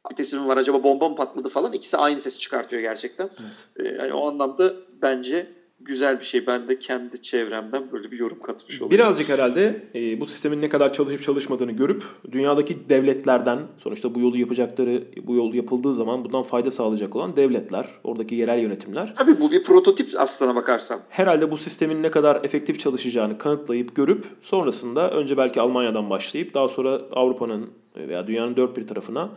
[0.04, 3.30] aktivitesi mi var acaba bomba mı patladı falan ikisi aynı ses çıkartıyor gerçekten.
[3.40, 3.88] Evet.
[4.00, 6.48] E, yani o anlamda bence güzel bir şey.
[6.48, 8.92] Ben de kendi çevremden böyle bir yorum katmış oldum.
[8.92, 14.38] Birazcık herhalde e, bu sistemin ne kadar çalışıp çalışmadığını görüp dünyadaki devletlerden sonuçta bu yolu
[14.38, 19.14] yapacakları, bu yol yapıldığı zaman bundan fayda sağlayacak olan devletler, oradaki yerel yönetimler.
[19.18, 21.00] Tabii bu bir prototip aslına bakarsan.
[21.10, 26.68] Herhalde bu sistemin ne kadar efektif çalışacağını kanıtlayıp görüp sonrasında önce belki Almanya'dan başlayıp daha
[26.68, 29.30] sonra Avrupa'nın veya dünyanın dört bir tarafına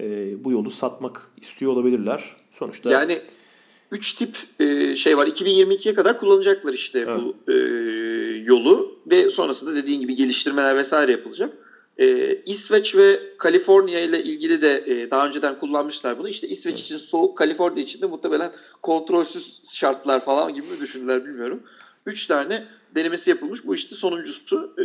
[0.00, 2.36] e, bu yolu satmak istiyor olabilirler.
[2.52, 3.18] Sonuçta yani
[3.90, 5.26] 3 tip e, şey var.
[5.26, 7.20] 2022'ye kadar kullanacaklar işte evet.
[7.20, 7.54] bu e,
[8.44, 11.52] yolu ve sonrasında dediğin gibi geliştirmeler vesaire yapılacak.
[11.98, 16.28] E, İsveç ve Kaliforniya ile ilgili de e, daha önceden kullanmışlar bunu.
[16.28, 21.62] İşte İsveç için soğuk, Kaliforniya için de muhtemelen kontrolsüz şartlar falan gibi mi düşündüler bilmiyorum.
[22.06, 23.66] 3 tane denemesi yapılmış.
[23.66, 24.74] Bu işte sonuncusu.
[24.78, 24.84] E,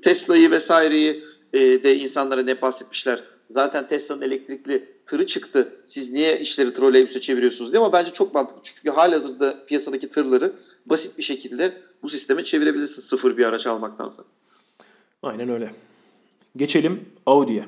[0.00, 3.22] Tesla'yı vesaireyi e, de insanlara ne bahsetmişler.
[3.50, 5.76] Zaten Tesla'nın elektrikli tırı çıktı.
[5.86, 8.60] Siz niye işleri troleybüse çeviriyorsunuz diye ama bence çok mantıklı.
[8.64, 10.52] Çünkü halihazırda piyasadaki tırları
[10.86, 14.24] basit bir şekilde bu sisteme çevirebilirsin sıfır bir araç almaktansa.
[15.22, 15.70] Aynen öyle.
[16.56, 17.64] Geçelim Audi'ye.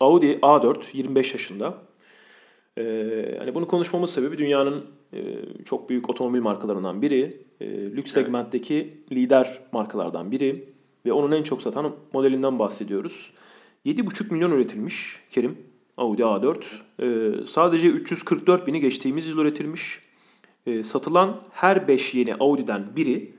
[0.00, 1.74] Audi A4 25 yaşında.
[2.78, 5.18] Ee, hani bunu konuşmamız sebebi dünyanın e,
[5.64, 7.30] çok büyük otomobil markalarından biri,
[7.60, 10.68] e, lüks segmentteki lider markalardan biri
[11.06, 13.32] ve onun en çok satan modelinden bahsediyoruz.
[13.86, 15.58] 7,5 milyon üretilmiş Kerim
[15.96, 16.64] Audi A4.
[17.00, 20.00] Ee, sadece 344 bini geçtiğimiz yıl üretilmiş.
[20.66, 23.34] Ee, satılan her 5 yeni Audi'den biri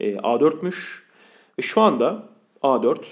[0.00, 1.02] e, A4'müş.
[1.58, 2.28] Ve şu anda
[2.62, 3.04] A4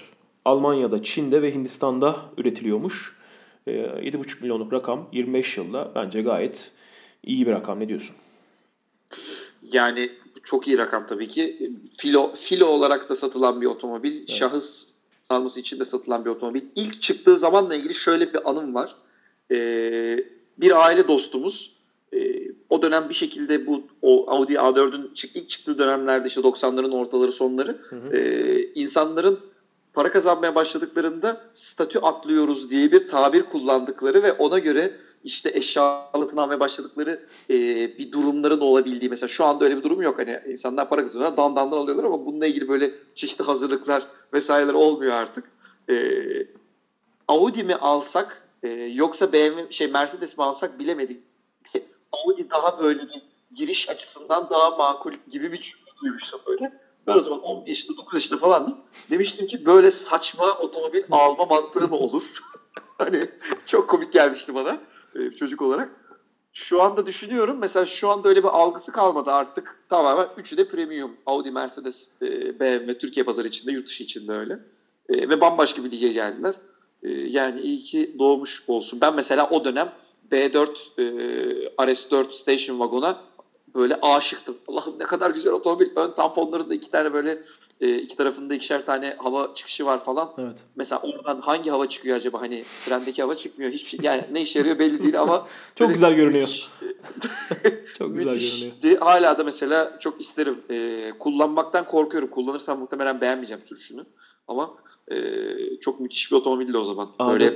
[0.45, 3.15] Almanya'da, Çin'de ve Hindistan'da üretiliyormuş.
[3.67, 6.71] Ee, 7,5 milyonluk rakam 25 yılda bence gayet
[7.23, 7.79] iyi bir rakam.
[7.79, 8.15] Ne diyorsun?
[9.61, 10.11] Yani
[10.43, 11.71] çok iyi rakam tabii ki.
[11.97, 14.15] Filo, filo olarak da satılan bir otomobil.
[14.15, 14.29] Evet.
[14.29, 14.94] Şahıs
[15.27, 16.61] sarması için de satılan bir otomobil.
[16.75, 18.95] İlk çıktığı zamanla ilgili şöyle bir anım var.
[19.51, 20.25] Ee,
[20.57, 21.75] bir aile dostumuz
[22.13, 26.95] e, o dönem bir şekilde bu o Audi A4'ün çık, ilk çıktığı dönemlerde işte 90'ların
[26.95, 28.17] ortaları sonları hı hı.
[28.17, 29.39] E, insanların
[29.93, 34.93] para kazanmaya başladıklarında statü atlıyoruz diye bir tabir kullandıkları ve ona göre
[35.25, 37.55] işte eşyalıkını almaya başladıkları e,
[37.97, 40.19] bir durumların olabildiği mesela şu anda öyle bir durum yok.
[40.19, 44.73] Hani insanlar para kazanıyorlar dan dan dan alıyorlar ama bununla ilgili böyle çeşitli hazırlıklar vesaireler
[44.73, 45.51] olmuyor artık.
[45.89, 45.95] E,
[47.27, 51.23] Audi mi alsak e, yoksa BMW şey Mercedes mi alsak bilemedik.
[52.11, 53.21] Audi daha böyle bir
[53.55, 56.71] giriş açısından daha makul gibi bir cümle duymuştum böyle.
[57.07, 58.77] Ben o zaman 10 yaşında 9 yaşında falandım.
[59.09, 62.23] Demiştim ki böyle saçma otomobil alma mantığı mı olur?
[62.97, 63.29] hani
[63.65, 64.81] çok komik gelmişti bana
[65.15, 65.89] e, çocuk olarak.
[66.53, 67.57] Şu anda düşünüyorum.
[67.59, 69.79] Mesela şu anda öyle bir algısı kalmadı artık.
[69.89, 71.11] Tamamen üçü de premium.
[71.25, 74.59] Audi, Mercedes, e, BMW Türkiye pazarı içinde, yurt dışı içinde öyle.
[75.09, 76.55] E, ve bambaşka bir lige geldiler.
[77.03, 79.01] E, yani iyi ki doğmuş olsun.
[79.01, 79.91] Ben mesela o dönem
[80.31, 81.03] B4 e,
[81.77, 83.21] RS4 station vagona
[83.75, 84.57] böyle aşıktım.
[84.67, 85.87] Allah'ım ne kadar güzel otomobil.
[85.95, 87.43] Ön tamponlarında iki tane böyle
[87.81, 90.33] e, iki tarafında ikişer tane hava çıkışı var falan.
[90.37, 90.63] Evet.
[90.75, 92.41] Mesela oradan hangi hava çıkıyor acaba?
[92.41, 93.71] Hani trendeki hava çıkmıyor.
[93.71, 96.49] Hiçbir şey yani ne işe yarıyor belli değil ama çok güzel görünüyor.
[97.97, 98.99] çok güzel görünüyor.
[98.99, 100.61] Hala da mesela çok isterim.
[100.69, 102.29] E, kullanmaktan korkuyorum.
[102.29, 104.05] Kullanırsam muhtemelen beğenmeyeceğim sürüşünü.
[104.47, 104.73] Ama
[105.11, 105.17] e,
[105.81, 107.09] çok müthiş bir otomobildi o zaman.
[107.19, 107.53] Abi, Böyle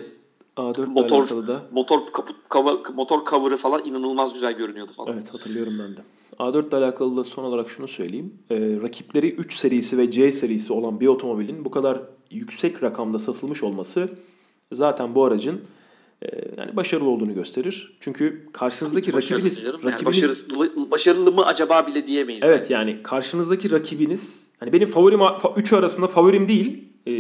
[0.60, 1.62] A4 motor da.
[1.72, 5.14] motor kaput cover, motor cover'ı falan inanılmaz güzel görünüyordu falan.
[5.14, 6.02] Evet hatırlıyorum ben de.
[6.40, 8.34] A4 ile alakalı da son olarak şunu söyleyeyim.
[8.50, 13.64] Ee, rakipleri 3 serisi ve C serisi olan bir otomobilin bu kadar yüksek rakamda satılmış
[13.64, 14.10] olması
[14.72, 15.62] zaten bu aracın
[16.22, 17.98] e, yani başarılı olduğunu gösterir.
[18.00, 19.82] Çünkü karşınızdaki rakibiniz canım.
[19.84, 22.44] rakibiniz yani başarılı, başarılı mı acaba bile diyemeyiz.
[22.44, 22.90] Evet yani.
[22.90, 25.20] yani karşınızdaki rakibiniz hani benim favorim
[25.56, 27.12] 3 arasında favorim değil e,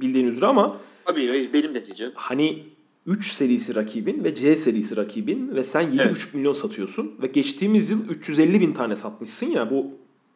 [0.00, 2.12] bildiğiniz üzere ama Tabii benim de diyeceğim.
[2.16, 2.62] Hani
[3.06, 6.34] 3 serisi rakibin ve C serisi rakibin ve sen 7,5 evet.
[6.34, 9.86] milyon satıyorsun ve geçtiğimiz yıl 350 bin tane satmışsın ya bu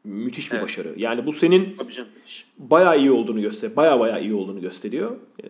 [0.04, 0.64] müthiş bir evet.
[0.64, 0.94] başarı.
[0.96, 1.76] Yani bu senin
[2.58, 3.76] bayağı iyi olduğunu gösteriyor.
[3.76, 5.16] Bayağı bayağı iyi olduğunu gösteriyor.
[5.42, 5.46] Ee,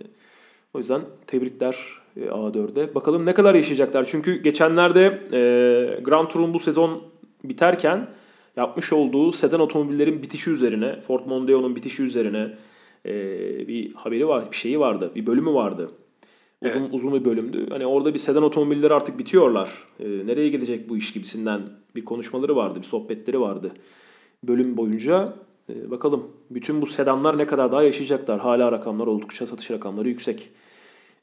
[0.74, 1.77] o yüzden tebrikler
[2.16, 2.94] e, A4'e.
[2.94, 4.05] Bakalım ne kadar yaşayacaklar.
[4.05, 7.03] Çünkü geçenlerde e, Grand Tour'un bu sezon
[7.44, 8.09] biterken
[8.57, 12.55] yapmış olduğu sedan otomobillerin bitişi üzerine, Ford Mondeo'nun bitişi üzerine
[13.07, 13.12] e,
[13.68, 15.90] bir haberi var, bir şeyi vardı, bir bölümü vardı.
[16.64, 16.94] Uzun evet.
[16.94, 17.66] uzun bir bölümdü.
[17.70, 19.70] Hani orada bir sedan otomobilleri artık bitiyorlar.
[20.00, 21.62] E, nereye gidecek bu iş gibisinden
[21.96, 23.72] bir konuşmaları vardı, bir sohbetleri vardı.
[24.42, 25.35] Bölüm boyunca
[25.70, 28.40] e, bakalım bütün bu sedanlar ne kadar daha yaşayacaklar.
[28.40, 30.50] Hala rakamlar oldukça satış rakamları yüksek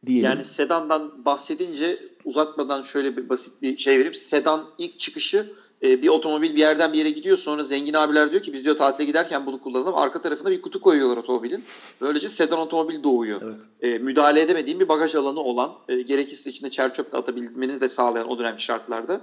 [0.05, 0.29] diyelim.
[0.29, 4.15] Yani sedandan bahsedince uzatmadan şöyle bir basit bir şey vereyim.
[4.15, 8.43] Sedan ilk çıkışı e, bir otomobil bir yerden bir yere gidiyor sonra zengin abiler diyor
[8.43, 9.95] ki biz diyor tatile giderken bunu kullanalım.
[9.95, 11.63] Arka tarafına bir kutu koyuyorlar otomobilin.
[12.01, 13.41] Böylece sedan otomobil doğuyor.
[13.41, 13.93] Evet.
[13.93, 18.29] E, müdahale edemediğim bir bagaj alanı olan e, gerekirse içinde çer çöp atabilmeni de sağlayan
[18.29, 19.21] o dönemki şartlarda.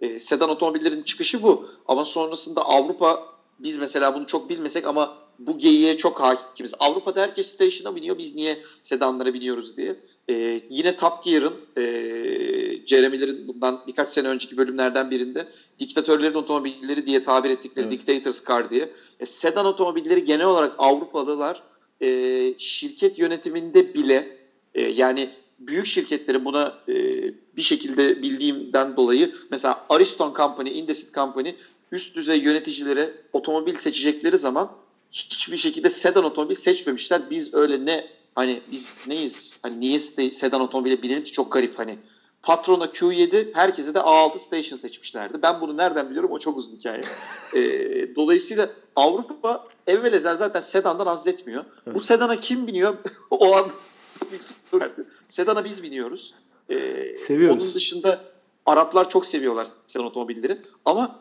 [0.00, 1.68] E, sedan otomobillerin çıkışı bu.
[1.86, 6.72] Ama sonrasında Avrupa biz mesela bunu çok bilmesek ama bu geyiğe çok hakimiz.
[6.78, 9.96] Avrupa'da herkes station'a biniyor biz niye sedanlara biniyoruz diye.
[10.30, 11.82] Ee, yine Top Gear'ın e,
[12.86, 18.06] Jeremy'lerin bundan birkaç sene önceki bölümlerden birinde diktatörlerin otomobilleri diye tabir ettikleri evet.
[18.06, 18.90] Dictators Car diye.
[19.20, 21.62] E, sedan otomobilleri genel olarak Avrupalılar
[22.02, 24.38] e, şirket yönetiminde bile
[24.74, 26.94] e, yani büyük şirketlerin buna e,
[27.56, 31.54] bir şekilde bildiğimden dolayı mesela Ariston Company, Indesit Company
[31.92, 34.70] üst düzey yöneticilere otomobil seçecekleri zaman
[35.12, 37.30] hiçbir şekilde sedan otomobil seçmemişler.
[37.30, 39.52] Biz öyle ne hani biz neyiz?
[39.62, 39.98] Hani niye
[40.30, 41.98] sedan otomobile binelim ki çok garip hani.
[42.42, 45.42] Patrona Q7 herkese de A6 Station seçmişlerdi.
[45.42, 47.02] Ben bunu nereden biliyorum o çok uzun hikaye.
[47.54, 47.60] e,
[48.16, 51.64] dolayısıyla Avrupa evvel ezel zaten sedandan haz etmiyor.
[51.86, 51.96] Evet.
[51.96, 52.96] Bu sedana kim biniyor?
[53.30, 53.66] o an
[55.28, 56.34] sedana biz biniyoruz.
[56.68, 56.76] E,
[57.16, 57.62] Seviyoruz.
[57.62, 58.24] Onun dışında
[58.66, 60.58] Araplar çok seviyorlar sedan otomobilleri.
[60.84, 61.20] Ama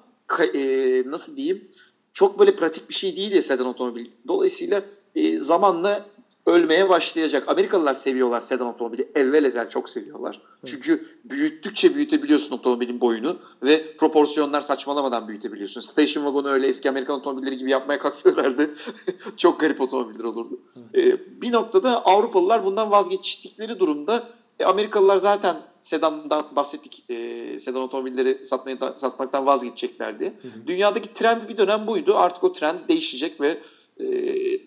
[0.54, 1.68] e, nasıl diyeyim
[2.14, 4.08] çok böyle pratik bir şey değil ya sedan otomobil.
[4.28, 4.84] Dolayısıyla
[5.16, 6.06] e, zamanla
[6.46, 7.44] ölmeye başlayacak.
[7.48, 9.06] Amerikalılar seviyorlar sedan otomobili.
[9.16, 10.40] Evvel ezel çok seviyorlar.
[10.64, 10.72] Evet.
[10.72, 15.82] Çünkü büyüttükçe büyütebiliyorsun otomobilin boyunu ve proporsiyonlar saçmalamadan büyütebiliyorsun.
[15.82, 18.74] Station wagon'u öyle eski Amerikan otomobilleri gibi yapmaya kalksalardı
[19.38, 20.58] çok garip otomobiller olurdu.
[20.94, 21.14] Evet.
[21.14, 24.24] Ee, bir noktada Avrupalılar bundan vazgeçtikleri durumda
[24.60, 27.06] e, Amerikalılar zaten sedandan bahsettik.
[27.10, 30.34] E, sedan otomobilleri satmaya satmaktan vazgeçeceklerdi.
[30.42, 30.68] Hı hı.
[30.68, 32.18] Dünyadaki trend bir dönem buydu.
[32.18, 33.60] Artık o trend değişecek ve
[34.00, 34.06] e,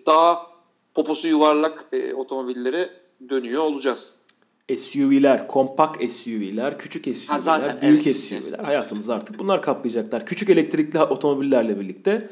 [0.07, 0.52] daha
[0.95, 2.91] poposu yuvarlak e, otomobillere
[3.29, 4.15] dönüyor olacağız.
[4.79, 8.17] SUV'ler, kompakt SUV'ler, küçük SUV'ler, zaten, büyük evet.
[8.17, 10.27] SUV'ler hayatımızı artık bunlar kaplayacaklar.
[10.27, 12.29] Küçük elektrikli otomobillerle birlikte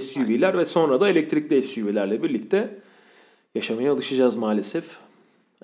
[0.00, 2.78] SUV'ler ve sonra da elektrikli SUV'lerle birlikte
[3.54, 4.98] yaşamaya alışacağız maalesef.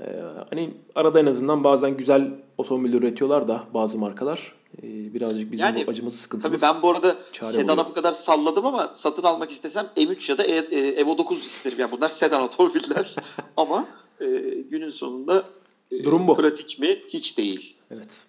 [0.01, 0.05] Ee,
[0.51, 4.55] hani arada en azından bazen güzel otomobil üretiyorlar da bazı markalar.
[4.83, 6.61] Ee, birazcık bizim yani, bu acımız sıkıntımız.
[6.61, 10.45] Tabii ben bu arada sedana bu kadar salladım ama satın almak istesem M3 ya da
[10.45, 11.79] e, e, Evo 9 isterim.
[11.81, 13.15] Yani bunlar sedan otomobiller
[13.57, 13.89] ama
[14.21, 14.27] e,
[14.71, 15.45] günün sonunda
[15.91, 16.37] e, Durum bu.
[16.37, 16.99] pratik mi?
[17.09, 17.77] Hiç değil.
[17.91, 18.21] Evet.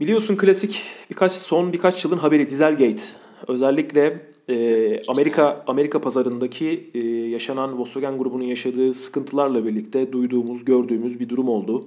[0.00, 3.02] Biliyorsun klasik birkaç son birkaç yılın haberi Dieselgate.
[3.48, 11.28] Özellikle e, Amerika Amerika pazarındaki e, yaşanan Volkswagen grubunun yaşadığı sıkıntılarla birlikte duyduğumuz, gördüğümüz bir
[11.28, 11.80] durum oldu.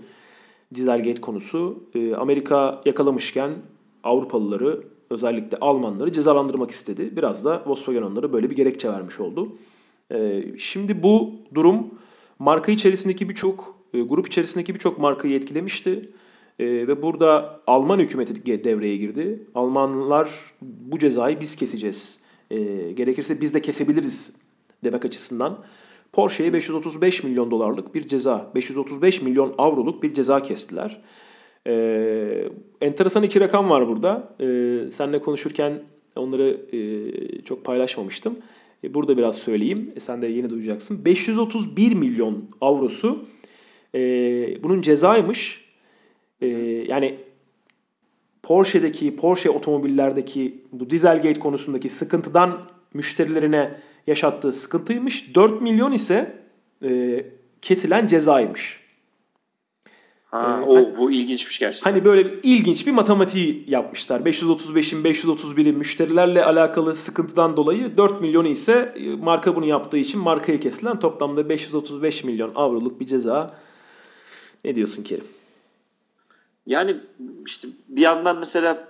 [0.76, 1.84] Dieselgate konusu.
[1.96, 3.52] E, Amerika yakalamışken
[4.04, 7.18] Avrupalıları özellikle Almanları cezalandırmak istedi.
[7.18, 9.58] Biraz da Volkswagen onlara böyle bir gerekçe vermiş oldu.
[10.12, 11.88] E, şimdi bu durum
[12.40, 16.10] marka içerisindeki birçok, e, grup içerisindeki birçok markayı etkilemişti.
[16.60, 19.48] E, ve burada Alman hükümeti devreye girdi.
[19.56, 20.30] Almanlar
[20.62, 22.20] bu cezayı biz keseceğiz.
[22.96, 24.32] Gerekirse biz de kesebiliriz
[24.84, 25.58] demek açısından.
[26.14, 31.02] Porsche'ye 535 milyon dolarlık bir ceza, 535 milyon avroluk bir ceza kestiler.
[31.68, 32.50] Ee,
[32.82, 34.36] enteresan iki rakam var burada.
[34.40, 35.84] Ee, seninle konuşurken
[36.16, 38.38] onları e, çok paylaşmamıştım.
[38.84, 39.92] E, burada biraz söyleyeyim.
[39.96, 41.06] E, sen de yeni duyacaksın.
[41.06, 43.26] 531 milyon avrosu
[43.96, 44.00] e,
[44.64, 45.66] bunun cezaymış.
[46.42, 46.48] E,
[46.88, 47.18] yani
[48.44, 55.36] Porsche'deki, Porsche otomobillerdeki bu Dieselgate konusundaki sıkıntıdan müşterilerine yaşattığı sıkıntıymış.
[55.36, 56.42] 4 milyon ise
[56.84, 57.26] e,
[57.62, 58.80] kesilen cezaymış.
[60.32, 61.92] Ha, ee, o bu ilginçmiş gerçekten.
[61.92, 64.20] Hani böyle bir, ilginç bir matematiği yapmışlar.
[64.20, 70.60] 535'in 531'i müşterilerle alakalı sıkıntıdan dolayı 4 milyonu ise e, marka bunu yaptığı için markaya
[70.60, 73.60] kesilen toplamda 535 milyon avroluk bir ceza.
[74.66, 75.28] Ne diyorsun Kerim?
[76.66, 76.98] Yani
[77.46, 78.88] işte bir yandan mesela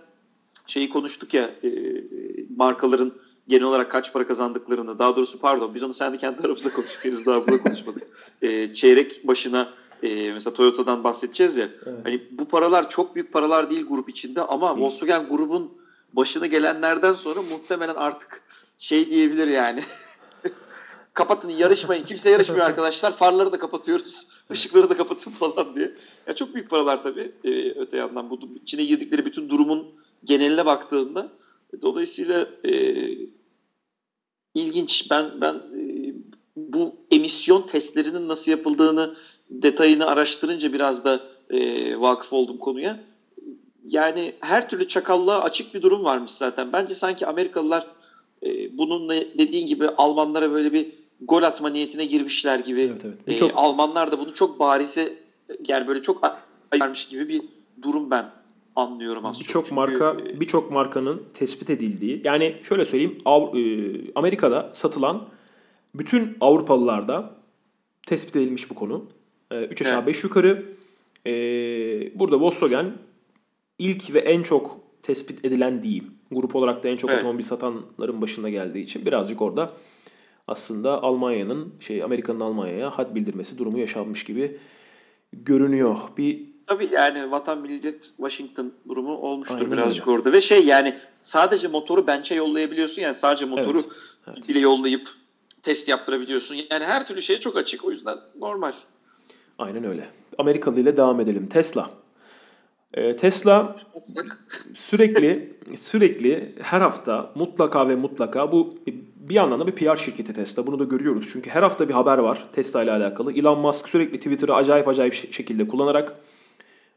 [0.67, 1.69] şeyi konuştuk ya e,
[2.57, 3.13] markaların
[3.49, 7.05] genel olarak kaç para kazandıklarını daha doğrusu pardon biz onu sen de kendi aramızda konuştuk
[7.05, 8.03] henüz daha burada konuşmadık.
[8.41, 9.69] E, çeyrek başına
[10.03, 11.69] e, mesela Toyota'dan bahsedeceğiz ya.
[11.85, 11.97] Evet.
[12.03, 14.88] Hani bu paralar çok büyük paralar değil grup içinde ama değil.
[14.88, 15.71] Volkswagen grubun
[16.13, 18.41] başına gelenlerden sonra muhtemelen artık
[18.77, 19.83] şey diyebilir yani.
[21.13, 22.05] Kapatın yarışmayın.
[22.05, 23.17] Kimse yarışmıyor arkadaşlar.
[23.17, 24.27] Farları da kapatıyoruz.
[24.51, 25.91] Işıkları da kapatın falan diye.
[26.27, 27.31] Ya çok büyük paralar tabii.
[27.43, 29.88] Ee, öte yandan bu içine girdikleri bütün durumun
[30.23, 31.29] geneline baktığında
[31.81, 32.71] dolayısıyla e,
[34.53, 35.07] ilginç.
[35.12, 36.13] Ben ben e,
[36.55, 39.15] bu emisyon testlerinin nasıl yapıldığını
[39.49, 42.99] detayını araştırınca biraz da e, vakıf oldum konuya.
[43.85, 46.73] Yani her türlü çakallığa açık bir durum varmış zaten.
[46.73, 47.88] Bence sanki Amerikalılar
[48.43, 52.81] e, bununla dediğin gibi Almanlara böyle bir gol atma niyetine girmişler gibi.
[52.81, 53.17] Evet, evet.
[53.27, 53.51] E, çok...
[53.55, 55.13] Almanlar da bunu çok barize
[55.67, 56.21] yani böyle çok
[56.71, 57.41] ayırmış gibi bir
[57.81, 58.25] durum ben
[58.75, 59.43] anlıyorum aslında.
[59.43, 65.27] Birçok marka e, birçok markanın tespit edildiği yani şöyle söyleyeyim Av, e, Amerika'da satılan
[65.95, 67.36] bütün Avrupalılarda
[68.08, 69.05] tespit edilmiş bu konu.
[69.51, 70.23] 3 aşağı 5 evet.
[70.23, 70.65] yukarı.
[71.27, 71.34] E,
[72.19, 72.93] burada Volkswagen
[73.79, 76.12] ilk ve en çok tespit edilen diyeyim.
[76.32, 77.19] Grup olarak da en çok evet.
[77.19, 79.73] otomobil satanların başında geldiği için birazcık orada
[80.47, 84.58] aslında Almanya'nın şey Amerika'nın Almanya'ya had bildirmesi durumu yaşanmış gibi
[85.34, 85.97] görünüyor.
[86.17, 90.17] Bir Tabii yani vatan millet Washington durumu olmuştur Aynen birazcık öyle.
[90.17, 93.89] orada ve şey yani sadece motoru bench'e yollayabiliyorsun yani sadece motoru evet,
[94.27, 94.49] evet.
[94.49, 95.10] bile yollayıp
[95.63, 96.55] test yaptırabiliyorsun.
[96.55, 98.73] Yani her türlü şeye çok açık o yüzden normal.
[99.58, 100.08] Aynen öyle.
[100.38, 101.47] Amerikalı ile devam edelim.
[101.47, 101.89] Tesla.
[102.93, 103.75] Ee, Tesla
[104.73, 108.77] sürekli sürekli her hafta mutlaka ve mutlaka bu
[109.15, 110.67] bir yandan da bir PR şirketi Tesla.
[110.67, 111.29] Bunu da görüyoruz.
[111.34, 113.34] Çünkü her hafta bir haber var Tesla ile alakalı.
[113.34, 116.15] Elon Musk sürekli Twitter'ı acayip acayip şekilde kullanarak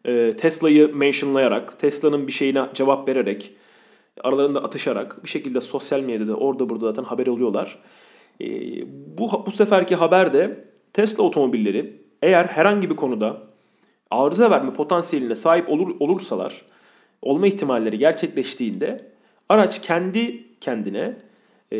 [0.04, 3.52] e, Tesla'yı mentionlayarak, Tesla'nın bir şeyine cevap vererek,
[4.20, 7.78] aralarında atışarak bir şekilde sosyal medyada orada burada zaten haber oluyorlar.
[8.40, 8.46] E,
[9.18, 13.40] bu, bu seferki haber de Tesla otomobilleri eğer herhangi bir konuda
[14.10, 16.62] arıza verme potansiyeline sahip olur, olursalar,
[17.22, 19.12] olma ihtimalleri gerçekleştiğinde
[19.48, 21.16] araç kendi kendine
[21.72, 21.78] e,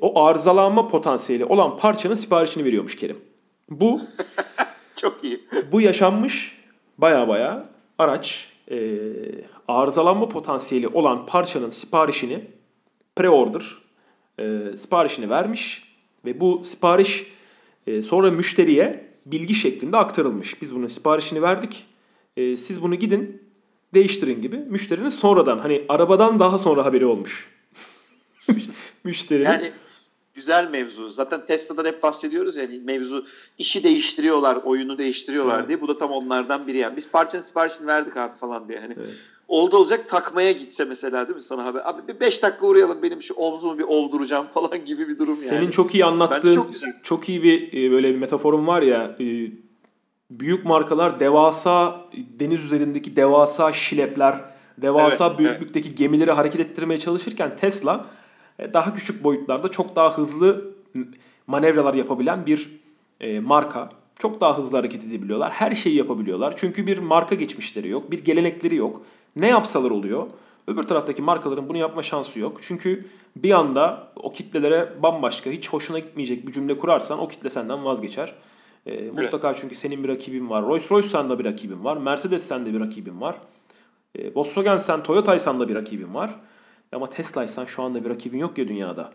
[0.00, 3.16] o arızalanma potansiyeli olan parçanın siparişini veriyormuş Kerim.
[3.70, 4.00] Bu
[4.96, 5.40] çok iyi.
[5.72, 6.53] Bu yaşanmış
[6.98, 8.98] baya baya araç e,
[9.68, 12.44] arızalanma potansiyeli olan parçanın siparişini
[13.16, 13.64] pre-order
[14.38, 15.82] e, siparişini vermiş
[16.24, 17.26] ve bu sipariş
[17.86, 20.62] e, sonra müşteriye bilgi şeklinde aktarılmış.
[20.62, 21.86] Biz bunun siparişini verdik.
[22.36, 23.42] E, siz bunu gidin
[23.94, 24.56] değiştirin gibi.
[24.56, 27.48] Müşterinin sonradan hani arabadan daha sonra haberi olmuş.
[29.04, 29.44] Müşterinin.
[29.44, 29.72] Yani
[30.34, 31.10] güzel mevzu.
[31.10, 33.26] Zaten Tesla'dan hep bahsediyoruz yani mevzu
[33.58, 35.68] işi değiştiriyorlar, oyunu değiştiriyorlar evet.
[35.68, 35.80] diye.
[35.80, 36.96] Bu da tam onlardan biri yani.
[36.96, 38.80] Biz parçanın siparişini verdik abi falan diye.
[38.80, 39.10] Hani evet.
[39.48, 41.82] oldu olacak takmaya gitse mesela değil mi sana haber?
[41.84, 45.48] Abi bir 5 dakika uğrayalım benim şu omzumu bir olduracağım falan gibi bir durum yani.
[45.48, 46.70] Senin çok iyi anlattığın çok,
[47.02, 49.26] çok iyi bir e, böyle bir metaforun var ya e,
[50.30, 52.00] büyük markalar devasa
[52.40, 54.40] deniz üzerindeki devasa şilepler,
[54.78, 55.98] devasa evet, büyüklükteki evet.
[55.98, 58.06] gemileri hareket ettirmeye çalışırken Tesla
[58.58, 60.74] daha küçük boyutlarda çok daha hızlı
[61.46, 62.80] manevralar yapabilen bir
[63.20, 63.88] e, marka.
[64.18, 65.52] Çok daha hızlı hareket edebiliyorlar.
[65.52, 66.54] Her şeyi yapabiliyorlar.
[66.56, 68.10] Çünkü bir marka geçmişleri yok.
[68.10, 69.02] Bir gelenekleri yok.
[69.36, 70.26] Ne yapsalar oluyor.
[70.66, 72.58] Öbür taraftaki markaların bunu yapma şansı yok.
[72.62, 73.04] Çünkü
[73.36, 78.34] bir anda o kitlelere bambaşka, hiç hoşuna gitmeyecek bir cümle kurarsan o kitle senden vazgeçer.
[78.86, 80.62] E, mutlaka çünkü senin bir rakibin var.
[80.62, 81.96] Rolls Royce sende bir rakibin var.
[81.96, 83.36] Mercedes sende bir rakibin var.
[84.14, 86.34] E, Volkswagen sen Toyota'ysan da bir rakibin var.
[86.94, 89.12] Ama Tesla'ysan şu anda bir rakibin yok ya dünyada.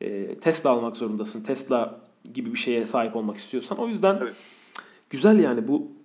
[0.00, 1.42] E, Tesla almak zorundasın.
[1.42, 2.00] Tesla
[2.34, 3.78] gibi bir şeye sahip olmak istiyorsan.
[3.78, 4.34] O yüzden evet.
[5.10, 5.96] güzel yani bu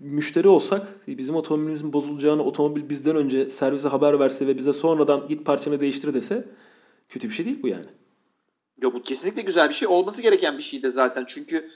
[0.00, 5.46] müşteri olsak bizim otomobilimizin bozulacağını otomobil bizden önce servise haber verse ve bize sonradan git
[5.46, 6.48] parçanı değiştir dese
[7.08, 7.86] kötü bir şey değil bu yani.
[8.82, 9.88] Ya bu kesinlikle güzel bir şey.
[9.88, 11.24] Olması gereken bir şey de zaten.
[11.28, 11.70] Çünkü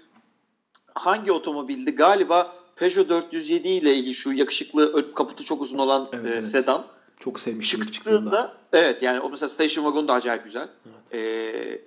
[0.94, 1.90] hangi otomobildi?
[1.90, 6.46] Galiba Peugeot 407 ile ilgili şu yakışıklı kaputu çok uzun olan evet, e, evet.
[6.46, 6.86] sedan
[7.22, 8.56] çok sevmiştim çıktığında, çıktığında.
[8.72, 10.68] Evet yani o mesela Station Wagon da acayip güzel.
[10.86, 11.14] Evet.
[11.14, 11.80] Ee,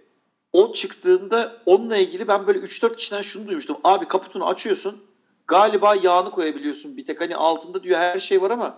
[0.53, 3.77] o çıktığında onunla ilgili ben böyle 3-4 kişiden şunu duymuştum.
[3.83, 5.03] Abi kaputunu açıyorsun.
[5.47, 6.97] Galiba yağını koyabiliyorsun.
[6.97, 8.77] Bir tek hani altında diyor her şey var ama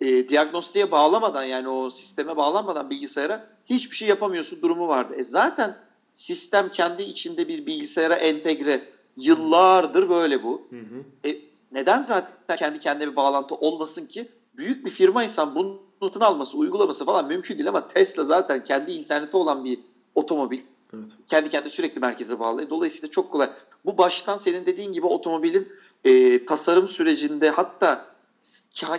[0.00, 5.14] e, diagnostiğe bağlamadan yani o sisteme bağlanmadan bilgisayara hiçbir şey yapamıyorsun durumu vardı.
[5.16, 5.76] E zaten
[6.14, 8.88] sistem kendi içinde bir bilgisayara entegre.
[9.16, 10.66] Yıllardır böyle bu.
[10.70, 11.28] Hı hı.
[11.30, 11.38] E,
[11.72, 14.28] neden zaten kendi kendine bir bağlantı olmasın ki?
[14.54, 19.36] Büyük bir firmaysan bunun notunu alması, uygulaması falan mümkün değil ama Tesla zaten kendi interneti
[19.36, 19.78] olan bir
[20.14, 20.60] otomobil.
[20.94, 21.04] Evet.
[21.30, 22.70] Kendi kendine sürekli merkeze bağlı.
[22.70, 23.50] Dolayısıyla çok kolay.
[23.84, 25.68] Bu baştan senin dediğin gibi otomobilin
[26.04, 28.16] e, tasarım sürecinde hatta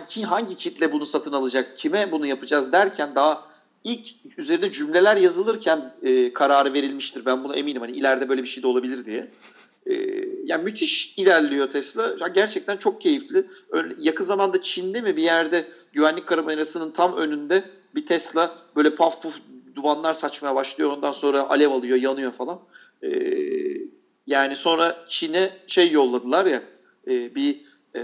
[0.08, 3.48] ki hangi kitle bunu satın alacak, kime bunu yapacağız derken daha
[3.84, 4.08] ilk
[4.38, 7.26] üzerinde cümleler yazılırken e, kararı verilmiştir.
[7.26, 7.80] Ben buna eminim.
[7.80, 9.30] Hani ileride böyle bir şey de olabilir diye.
[9.86, 10.17] E,
[10.48, 12.14] yani müthiş ilerliyor Tesla.
[12.20, 13.46] Yani gerçekten çok keyifli.
[13.98, 19.34] Yakın zamanda Çin'de mi bir yerde güvenlik kamerasının tam önünde bir Tesla böyle paf puf
[19.74, 20.90] dumanlar saçmaya başlıyor.
[20.90, 22.60] Ondan sonra alev alıyor, yanıyor falan.
[23.02, 23.10] E,
[24.26, 26.62] yani sonra Çin'e şey yolladılar ya
[27.06, 27.60] e, bir
[27.94, 28.02] e,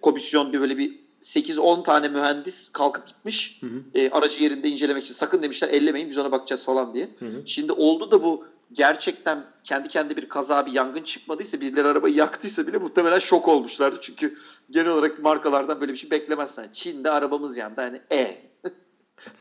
[0.00, 3.58] komisyon bir böyle bir 8-10 tane mühendis kalkıp gitmiş.
[3.60, 3.82] Hı hı.
[3.94, 5.14] E, aracı yerinde incelemek için.
[5.14, 7.08] Sakın demişler ellemeyin biz ona bakacağız falan diye.
[7.18, 7.42] Hı hı.
[7.46, 12.66] Şimdi oldu da bu gerçekten kendi kendi bir kaza bir yangın çıkmadıysa birileri arabayı yaktıysa
[12.66, 13.98] bile muhtemelen şok olmuşlardı.
[14.02, 14.38] Çünkü
[14.70, 16.72] genel olarak markalardan böyle bir şey beklemezsin.
[16.72, 18.42] Çin'de arabamız yandı hani e.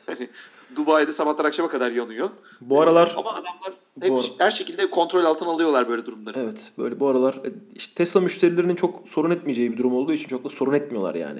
[0.05, 0.29] hani
[0.75, 2.29] Dubai'de sabahtan akşama kadar yanıyor.
[2.61, 6.39] Bu aralar ama adamlar hep bu her şekilde kontrol altına alıyorlar böyle durumları.
[6.39, 10.27] Evet, böyle bu aralar e, işte Tesla müşterilerinin çok sorun etmeyeceği bir durum olduğu için
[10.27, 11.39] çok da sorun etmiyorlar yani.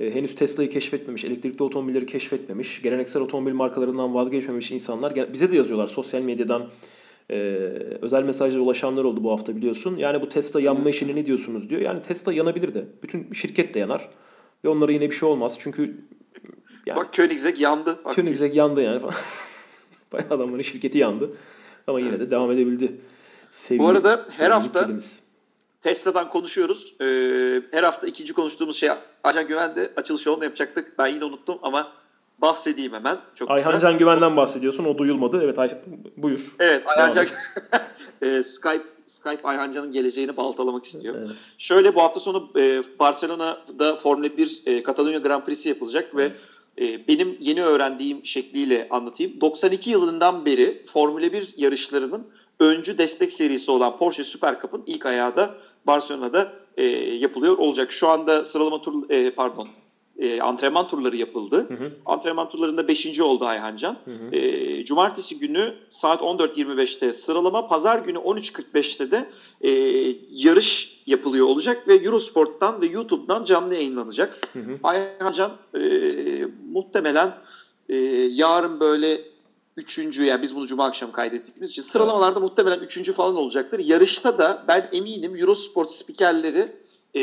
[0.00, 5.86] E, henüz Tesla'yı keşfetmemiş, elektrikli otomobilleri keşfetmemiş, geleneksel otomobil markalarından vazgeçmemiş insanlar bize de yazıyorlar
[5.86, 6.66] sosyal medyadan
[7.30, 7.36] e,
[8.02, 9.96] özel mesajla ulaşanlar oldu bu hafta biliyorsun.
[9.96, 11.80] Yani bu Tesla yanma işini ne diyorsunuz diyor.
[11.80, 12.84] Yani Tesla yanabilir de.
[13.02, 14.08] Bütün şirket de yanar.
[14.64, 15.56] Ve onlara yine bir şey olmaz.
[15.58, 15.96] Çünkü
[16.86, 17.98] yani, Bak Koenigsegg yandı.
[18.04, 18.14] Bak.
[18.14, 19.14] Koenigsegg yandı yani falan.
[20.12, 21.30] Bayağı adamların şirketi yandı.
[21.86, 23.00] Ama yine de devam edebildi.
[23.52, 25.22] Sevgili, bu arada her hafta kedimiz.
[25.82, 26.94] Tesla'dan konuşuyoruz.
[27.00, 28.90] Ee, her hafta ikinci konuştuğumuz şey
[29.24, 30.98] Ajan Güven'de açılış onu yapacaktık.
[30.98, 31.92] Ben yine unuttum ama
[32.38, 33.18] bahsedeyim hemen.
[33.34, 33.88] Çok Ayhan kısa.
[33.88, 34.84] Can Güven'den bahsediyorsun.
[34.84, 35.40] O duyulmadı.
[35.44, 35.70] Evet Ay
[36.16, 36.54] buyur.
[36.58, 37.26] Evet Ayhan Can
[38.22, 41.14] e, Skype Skype Ayhan Can'ın geleceğini baltalamak istiyor.
[41.18, 41.30] Evet.
[41.58, 46.46] Şöyle bu hafta sonu e, Barcelona'da Formula 1 e, Katalunya Grand Prix'si yapılacak evet.
[46.78, 49.40] ve e, benim yeni öğrendiğim şekliyle anlatayım.
[49.40, 52.26] 92 yılından beri Formula 1 yarışlarının
[52.60, 55.54] öncü destek serisi olan Porsche Super Cup'ın ilk ayağı da
[55.86, 56.84] Barcelona'da e,
[57.14, 57.92] yapılıyor olacak.
[57.92, 59.68] Şu anda sıralama tur e, pardon
[60.18, 61.66] e, antrenman turları yapıldı.
[61.68, 61.92] Hı hı.
[62.06, 63.20] Antrenman turlarında 5.
[63.20, 63.96] oldu Ayhancan.
[64.04, 64.36] Hı hı.
[64.36, 69.70] E, cumartesi günü saat 14.25'te sıralama, pazar günü 13.45'te de e,
[70.30, 74.34] yarış yapılıyor olacak ve Eurosport'tan ve YouTube'dan canlı yayınlanacak.
[74.52, 74.78] Hı hı.
[74.82, 75.80] Ayhancan e,
[76.72, 77.34] muhtemelen
[77.88, 77.96] e,
[78.30, 79.20] yarın böyle
[79.76, 82.48] üçüncü yani biz bunu cuma akşamı kaydettiğimiz için sıralamalarda evet.
[82.48, 83.78] muhtemelen üçüncü falan olacaktır.
[83.78, 86.72] Yarışta da ben eminim Eurosport spikerleri
[87.16, 87.20] e,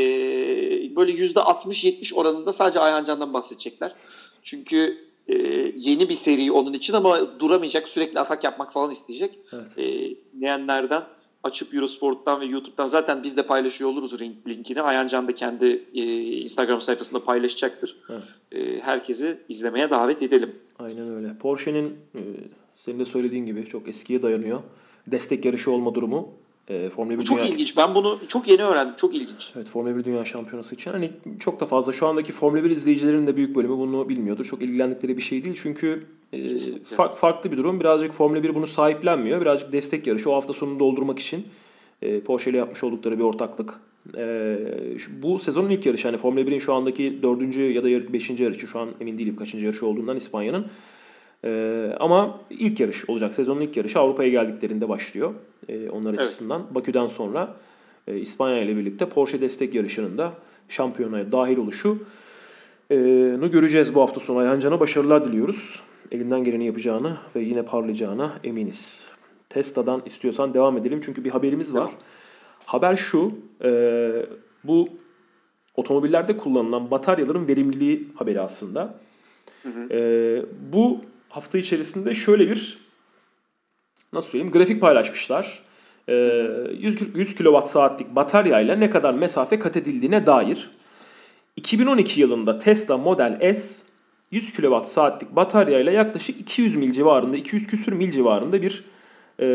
[0.96, 3.96] böyle yüzde 60-70 oranında sadece Ayhan Can'dan bahsedecekler.
[4.44, 5.36] Çünkü e,
[5.76, 9.40] yeni bir seri onun için ama duramayacak sürekli atak yapmak falan isteyecek.
[9.54, 9.78] Evet.
[9.78, 11.04] E, dinleyenlerden
[11.44, 14.82] açıp Eurosport'tan ve YouTube'dan zaten biz de paylaşıyor oluruz linkini.
[14.82, 16.04] Ayhan Can da kendi e,
[16.38, 17.98] Instagram sayfasında paylaşacaktır.
[18.10, 18.24] Evet.
[18.52, 20.56] E, herkesi izlemeye davet edelim.
[20.80, 21.38] Aynen öyle.
[21.38, 22.22] Porsche'nin e,
[22.76, 24.62] senin de söylediğin gibi çok eskiye dayanıyor.
[25.08, 26.34] Destek yarışı olma durumu.
[26.68, 27.50] E, Formula 1 çok dünya...
[27.50, 27.78] ilginç.
[27.78, 28.96] Ben bunu çok yeni öğrendim.
[28.98, 29.52] Çok ilginç.
[29.56, 30.92] Evet Formula 1 Dünya Şampiyonası için.
[30.92, 34.46] Hani çok da fazla şu andaki Formula 1 izleyicilerinin de büyük bölümü bunu bilmiyordur.
[34.46, 35.56] Çok ilgilendikleri bir şey değil.
[35.62, 36.38] Çünkü e,
[36.96, 37.80] fa- farklı bir durum.
[37.80, 39.42] Birazcık Formula 1 bunu sahiplenmiyor.
[39.42, 41.48] Birazcık destek yarışı o hafta sonunu doldurmak için
[42.02, 43.80] e, Porsche ile yapmış oldukları bir ortaklık.
[44.18, 44.58] E,
[44.98, 46.08] şu, bu sezonun ilk yarışı.
[46.08, 48.68] Yani Formula 1'in şu andaki dördüncü ya da beşinci yarışı.
[48.68, 50.66] Şu an emin değilim kaçıncı yarışı olduğundan İspanya'nın.
[51.46, 53.34] Ee, ama ilk yarış olacak.
[53.34, 55.34] Sezonun ilk yarışı Avrupa'ya geldiklerinde başlıyor.
[55.70, 56.20] Ee, onlar evet.
[56.20, 56.76] açısından.
[56.76, 57.56] Bakü'den sonra
[58.08, 60.34] e, İspanya ile birlikte Porsche destek yarışının da
[60.70, 61.98] şampiyonaya dahil oluşu
[62.92, 62.96] e,
[63.40, 64.38] nu göreceğiz bu hafta sonu.
[64.38, 65.82] Ayhan Can'a başarılar diliyoruz.
[66.12, 69.08] Elinden geleni yapacağını ve yine parlayacağına eminiz.
[69.50, 71.80] Tesla'dan istiyorsan devam edelim çünkü bir haberimiz var.
[71.80, 71.94] Tamam.
[72.66, 73.32] Haber şu,
[73.64, 73.70] e,
[74.64, 74.90] bu
[75.76, 78.96] otomobillerde kullanılan bataryaların verimliliği haberi aslında.
[79.64, 79.94] Hı hı.
[79.94, 80.42] E,
[80.74, 81.02] bu
[81.34, 82.78] hafta içerisinde şöyle bir
[84.14, 85.64] nasıl söyleyeyim grafik paylaşmışlar.
[86.08, 90.70] 100, 100 kWh saatlik bataryayla ne kadar mesafe kat edildiğine dair
[91.56, 93.84] 2012 yılında Tesla Model S
[94.32, 98.84] 100 kWh saatlik bataryayla yaklaşık 200 mil civarında, 200 küsür mil civarında bir
[99.40, 99.48] e,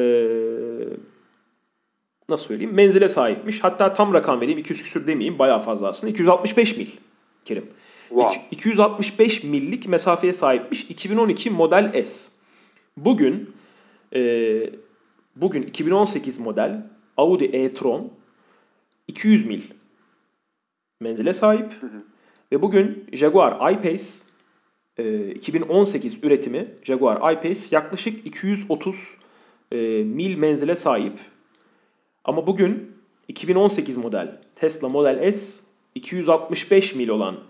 [2.28, 3.64] nasıl söyleyeyim menzile sahipmiş.
[3.64, 6.10] Hatta tam rakam vereyim 200 küsür demeyeyim bayağı fazla aslında.
[6.10, 6.86] 265 mil
[7.44, 7.66] Kerim.
[8.08, 8.32] Wow.
[8.50, 12.30] 265 millik mesafeye sahipmiş 2012 model S.
[12.96, 13.54] Bugün
[14.14, 14.20] e,
[15.36, 16.86] bugün 2018 model
[17.16, 18.12] Audi e-tron
[19.08, 19.62] 200 mil
[21.00, 21.72] menzile sahip.
[21.82, 22.02] Hı hı.
[22.52, 24.04] Ve bugün Jaguar I-Pace
[24.96, 29.14] e, 2018 üretimi Jaguar I-Pace yaklaşık 230
[29.72, 31.18] e, mil menzile sahip.
[32.24, 32.92] Ama bugün
[33.28, 35.60] 2018 model Tesla Model S
[35.94, 37.47] 265 mil olan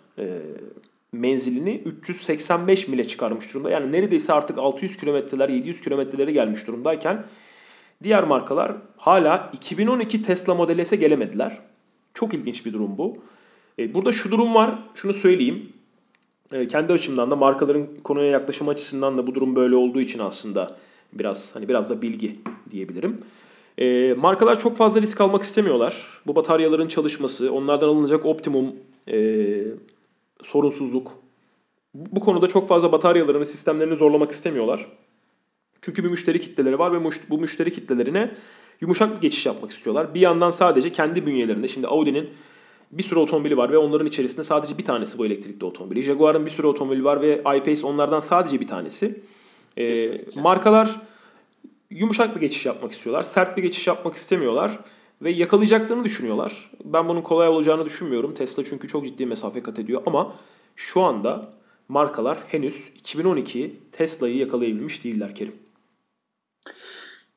[1.12, 3.71] menzilini 385 mile çıkarmış durumda.
[3.71, 7.25] Yani neredeyse artık 600 kilometreler 700 kilometrelere gelmiş durumdayken
[8.03, 11.59] diğer markalar hala 2012 Tesla Model S'e gelemediler.
[12.14, 13.19] Çok ilginç bir durum bu.
[13.79, 14.79] E, burada şu durum var.
[14.95, 15.73] Şunu söyleyeyim.
[16.53, 20.77] E, kendi açımdan da markaların konuya yaklaşım açısından da bu durum böyle olduğu için aslında
[21.12, 22.37] biraz hani biraz da bilgi
[22.71, 23.21] diyebilirim.
[23.79, 26.07] E, markalar çok fazla risk almak istemiyorlar.
[26.27, 28.73] Bu bataryaların çalışması, onlardan alınacak optimum
[29.09, 29.19] e,
[30.43, 31.12] sorunsuzluk.
[31.95, 34.86] Bu konuda çok fazla bataryalarını, sistemlerini zorlamak istemiyorlar.
[35.82, 38.34] Çünkü bir müşteri kitleleri var ve bu müşteri kitlelerine
[38.80, 40.14] yumuşak bir geçiş yapmak istiyorlar.
[40.14, 42.30] Bir yandan sadece kendi bünyelerinde, şimdi Audi'nin
[42.93, 46.03] bir sürü otomobili var ve onların içerisinde sadece bir tanesi bu elektrikli otomobili.
[46.03, 49.22] Jaguar'ın bir sürü otomobili var ve I-Pace onlardan sadece bir tanesi.
[49.78, 51.01] Ee, markalar
[51.91, 53.22] yumuşak bir geçiş yapmak istiyorlar.
[53.22, 54.78] Sert bir geçiş yapmak istemiyorlar.
[55.23, 56.71] Ve yakalayacaklarını düşünüyorlar.
[56.85, 58.35] Ben bunun kolay olacağını düşünmüyorum.
[58.35, 60.03] Tesla çünkü çok ciddi mesafe kat ediyor.
[60.07, 60.35] Ama
[60.77, 61.51] şu anda
[61.89, 65.57] markalar henüz 2012 Tesla'yı yakalayabilmiş değiller Kerim.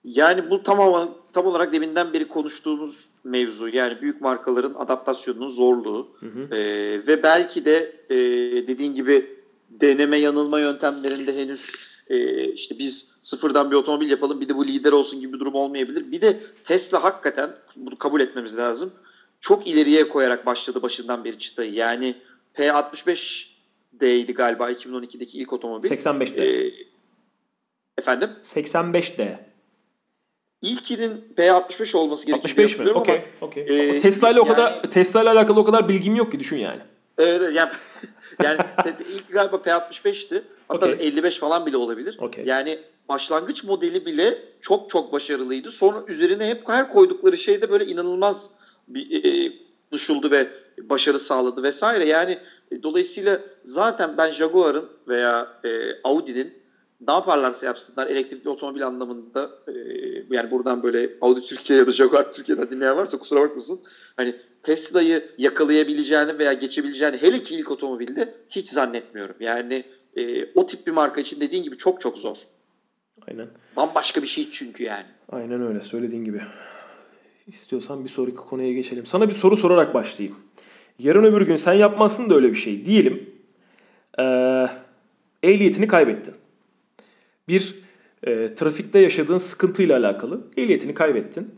[0.04, 3.68] Yani bu tamamen tam olarak deminden beri konuştuğumuz mevzu.
[3.68, 6.08] Yani büyük markaların adaptasyonunun zorluğu.
[6.20, 6.56] Hı hı.
[6.56, 8.18] Ee, ve belki de e,
[8.68, 9.38] dediğin gibi
[9.70, 14.92] deneme yanılma yöntemlerinde henüz e, işte biz sıfırdan bir otomobil yapalım bir de bu lider
[14.92, 16.12] olsun gibi bir durum olmayabilir.
[16.12, 18.94] Bir de Tesla hakikaten bunu kabul etmemiz lazım.
[19.42, 21.74] Çok ileriye koyarak başladı başından beri çıtayı.
[21.74, 22.16] Yani
[22.56, 25.90] P65D'ydi galiba 2012'deki ilk otomobil.
[25.90, 26.42] 85D.
[26.42, 26.74] Ee,
[27.98, 28.30] efendim?
[28.44, 29.36] 85D.
[30.62, 32.44] İlkinin P65 olması gerekiyor.
[32.44, 32.92] 65 mi?
[32.92, 33.22] Okey.
[33.42, 33.64] Okay.
[33.64, 36.58] E, Tesla ile o yani, kadar Tesla ile alakalı o kadar bilgim yok ki düşün
[36.58, 36.82] yani.
[37.18, 37.70] Evet yani
[38.44, 38.60] yani
[39.14, 40.44] ilk galiba P65'ti.
[40.68, 41.08] Hatta okay.
[41.08, 42.18] 55 falan bile olabilir.
[42.20, 42.46] Okay.
[42.46, 42.80] Yani
[43.10, 45.72] başlangıç modeli bile çok çok başarılıydı.
[45.72, 48.50] Sonra üzerine hep her koydukları şey de böyle inanılmaz
[48.88, 49.54] bir e,
[49.92, 52.06] duşuldu ve başarı sağladı vesaire.
[52.06, 52.40] Yani
[52.72, 55.70] e, dolayısıyla zaten ben Jaguar'ın veya e,
[56.04, 56.54] Audi'nin
[57.08, 59.74] ne yaparlarsa yapsınlar elektrikli otomobil anlamında e,
[60.30, 63.80] yani buradan böyle Audi Türkiye ya da Jaguar Türkiye'den dinleyen varsa kusura bakmasın.
[64.18, 69.36] Hani Tesla'yı yakalayabileceğini veya geçebileceğini hele ki ilk otomobilde hiç zannetmiyorum.
[69.40, 69.84] Yani
[70.16, 72.38] e, o tip bir marka için dediğin gibi çok çok zor.
[73.28, 73.48] Aynen.
[73.76, 75.06] Bambaşka bir şey çünkü yani.
[75.30, 76.42] Aynen öyle söylediğin gibi.
[77.48, 79.06] İstiyorsan bir sonraki konuya geçelim.
[79.06, 80.38] Sana bir soru sorarak başlayayım.
[81.00, 82.86] Yarın öbür gün sen yapmazsın da öyle bir şey.
[82.86, 83.32] Diyelim
[84.20, 84.68] ee,
[85.44, 86.34] ehliyetini kaybettin.
[87.48, 87.76] Bir
[88.24, 90.42] e, trafikte yaşadığın sıkıntıyla alakalı.
[90.58, 91.56] Ehliyetini kaybettin.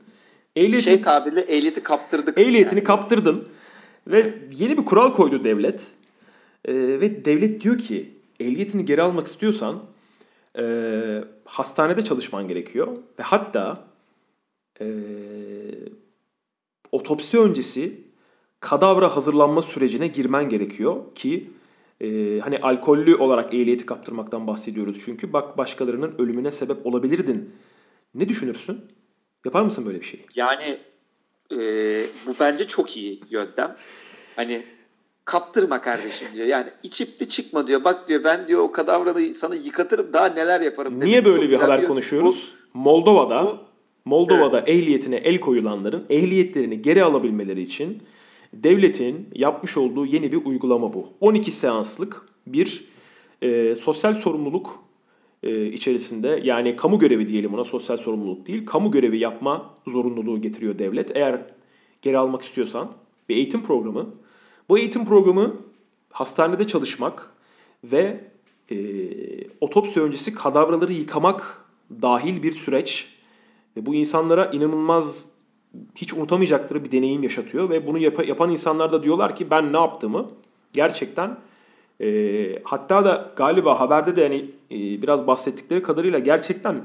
[0.55, 2.37] Ehliyetini, şey tabirle ehliyeti kaptırdık.
[2.37, 2.83] Ehliyetini yani.
[2.83, 3.47] kaptırdın.
[4.07, 5.91] Ve yeni bir kural koydu devlet.
[6.65, 9.83] E, ve devlet diyor ki ehliyetini geri almak istiyorsan
[10.57, 10.63] e,
[11.45, 12.87] hastanede çalışman gerekiyor.
[13.19, 13.83] Ve hatta
[14.81, 14.85] e,
[16.91, 18.01] otopsi öncesi
[18.59, 21.49] kadavra hazırlanma sürecine girmen gerekiyor ki
[22.01, 27.49] e, hani alkollü olarak ehliyeti kaptırmaktan bahsediyoruz çünkü bak başkalarının ölümüne sebep olabilirdin.
[28.15, 28.81] Ne düşünürsün?
[29.45, 30.25] Yapar mısın böyle bir şey?
[30.35, 30.79] Yani
[31.51, 31.57] e,
[32.27, 33.75] bu bence çok iyi yöntem.
[34.35, 34.63] Hani
[35.25, 36.47] kaptırma kardeşim diyor.
[36.47, 37.83] Yani içip de çıkma diyor.
[37.83, 40.99] Bak diyor ben diyor o kadavranı sana yıkatırım daha neler yaparım.
[40.99, 41.89] Niye böyle bir haber diyor.
[41.89, 42.53] konuşuyoruz?
[42.73, 43.57] Bu, Moldova'da bu,
[44.05, 44.69] Moldova'da evet.
[44.69, 48.03] ehliyetine el koyulanların ehliyetlerini geri alabilmeleri için
[48.53, 51.09] devletin yapmış olduğu yeni bir uygulama bu.
[51.21, 52.83] 12 seanslık bir
[53.41, 54.82] e, sosyal sorumluluk
[55.43, 60.79] e, içerisinde yani kamu görevi diyelim ona sosyal sorumluluk değil kamu görevi yapma zorunluluğu getiriyor
[60.79, 61.17] devlet.
[61.17, 61.41] Eğer
[62.01, 62.91] geri almak istiyorsan
[63.29, 64.09] bir eğitim programı.
[64.69, 65.55] Bu eğitim programı
[66.11, 67.33] hastanede çalışmak
[67.83, 68.23] ve
[68.71, 68.77] e,
[69.61, 71.65] otopsi öncesi kadavraları yıkamak
[72.01, 73.07] dahil bir süreç
[73.77, 75.25] ve bu insanlara inanılmaz
[75.95, 79.77] hiç unutamayacakları bir deneyim yaşatıyor ve bunu yap- yapan insanlar da diyorlar ki ben ne
[79.77, 80.29] yaptığımı
[80.73, 81.37] gerçekten
[82.01, 86.81] e, hatta da galiba haberde de yani e, biraz bahsettikleri kadarıyla gerçekten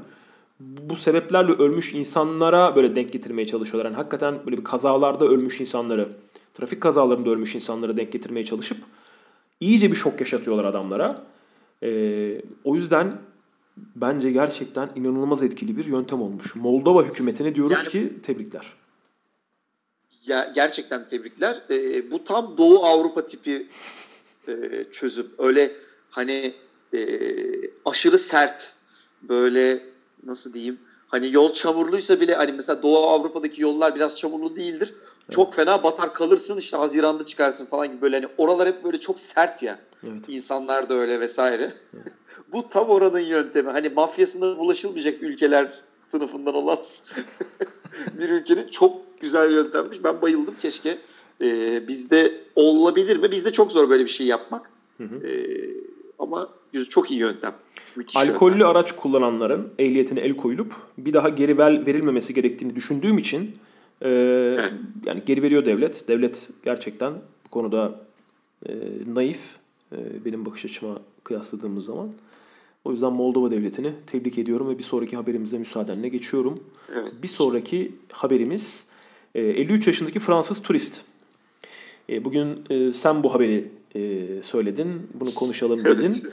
[0.59, 3.85] bu sebeplerle ölmüş insanlara böyle denk getirmeye çalışıyorlar.
[3.85, 6.09] Yani hakikaten böyle bir kazalarda ölmüş insanları,
[6.53, 8.77] trafik kazalarında ölmüş insanlara denk getirmeye çalışıp
[9.59, 11.15] iyice bir şok yaşatıyorlar adamlara.
[11.83, 11.91] E,
[12.63, 13.17] o yüzden
[13.95, 16.55] bence gerçekten inanılmaz etkili bir yöntem olmuş.
[16.55, 18.65] Moldova hükümetine diyoruz yani, ki tebrikler.
[20.25, 21.63] Ya gerçekten tebrikler.
[21.69, 23.67] E, bu tam Doğu Avrupa tipi
[24.49, 25.27] e, çözüm.
[25.37, 25.71] Öyle
[26.09, 26.53] hani
[26.93, 27.19] e,
[27.85, 28.73] aşırı sert
[29.21, 29.83] böyle
[30.23, 34.93] nasıl diyeyim hani yol çamurluysa bile hani mesela Doğu Avrupa'daki yollar biraz çamurlu değildir.
[35.25, 35.35] Evet.
[35.35, 39.19] Çok fena batar kalırsın işte Haziran'da çıkarsın falan gibi böyle hani oralar hep böyle çok
[39.19, 39.79] sert ya.
[40.03, 40.23] Evet.
[40.27, 41.73] İnsanlar da öyle vesaire.
[41.93, 42.13] Evet.
[42.51, 43.69] Bu tam oranın yöntemi.
[43.69, 45.81] Hani mafyasına bulaşılmayacak ülkeler
[46.11, 46.77] sınıfından olan
[48.19, 50.03] bir ülkenin çok güzel yöntemmiş.
[50.03, 50.97] Ben bayıldım keşke.
[51.41, 53.31] Ee, bizde olabilir mi?
[53.31, 54.69] Bizde çok zor böyle bir şey yapmak.
[54.97, 55.27] Hı hı.
[55.27, 55.59] Ee,
[56.19, 56.49] ama
[56.89, 57.55] çok iyi yöntem.
[57.95, 58.67] Müthiş Alkollü yöntem.
[58.67, 63.53] araç kullananların ehliyetine el koyulup bir daha geri ver, verilmemesi gerektiğini düşündüğüm için
[64.01, 64.73] e, evet.
[65.05, 66.07] yani geri veriyor devlet.
[66.07, 67.13] Devlet gerçekten
[67.45, 68.01] bu konuda
[68.65, 68.71] e,
[69.13, 69.39] naif
[69.91, 72.09] e, benim bakış açıma kıyasladığımız zaman.
[72.85, 76.63] O yüzden Moldova Devleti'ni tebrik ediyorum ve bir sonraki haberimize müsaadenle geçiyorum.
[76.93, 77.13] Evet.
[77.23, 78.85] Bir sonraki haberimiz
[79.35, 81.01] 53 e, yaşındaki Fransız turist.
[82.09, 83.65] E, bugün e, sen bu haberi
[84.41, 86.23] söyledin, bunu konuşalım dedin.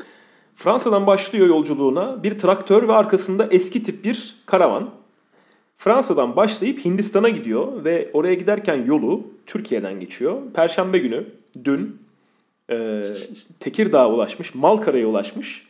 [0.55, 4.91] Fransa'dan başlıyor yolculuğuna bir traktör ve arkasında eski tip bir karavan.
[5.79, 10.43] Fransa'dan başlayıp Hindistan'a gidiyor ve oraya giderken yolu Türkiye'den geçiyor.
[10.55, 11.25] Perşembe günü
[11.65, 11.99] dün
[12.71, 13.05] e,
[13.61, 15.67] Tekirdağ'a ulaşmış, Malkara'ya ulaşmış.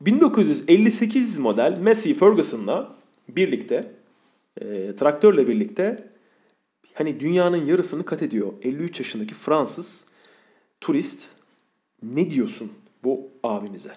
[0.00, 2.94] 1958 model Massey Ferguson'la
[3.28, 3.92] birlikte,
[4.60, 6.08] e, traktörle birlikte
[6.98, 8.52] hani dünyanın yarısını kat ediyor.
[8.62, 10.04] 53 yaşındaki Fransız
[10.80, 11.28] turist.
[12.02, 12.72] Ne diyorsun
[13.04, 13.96] bu abinize?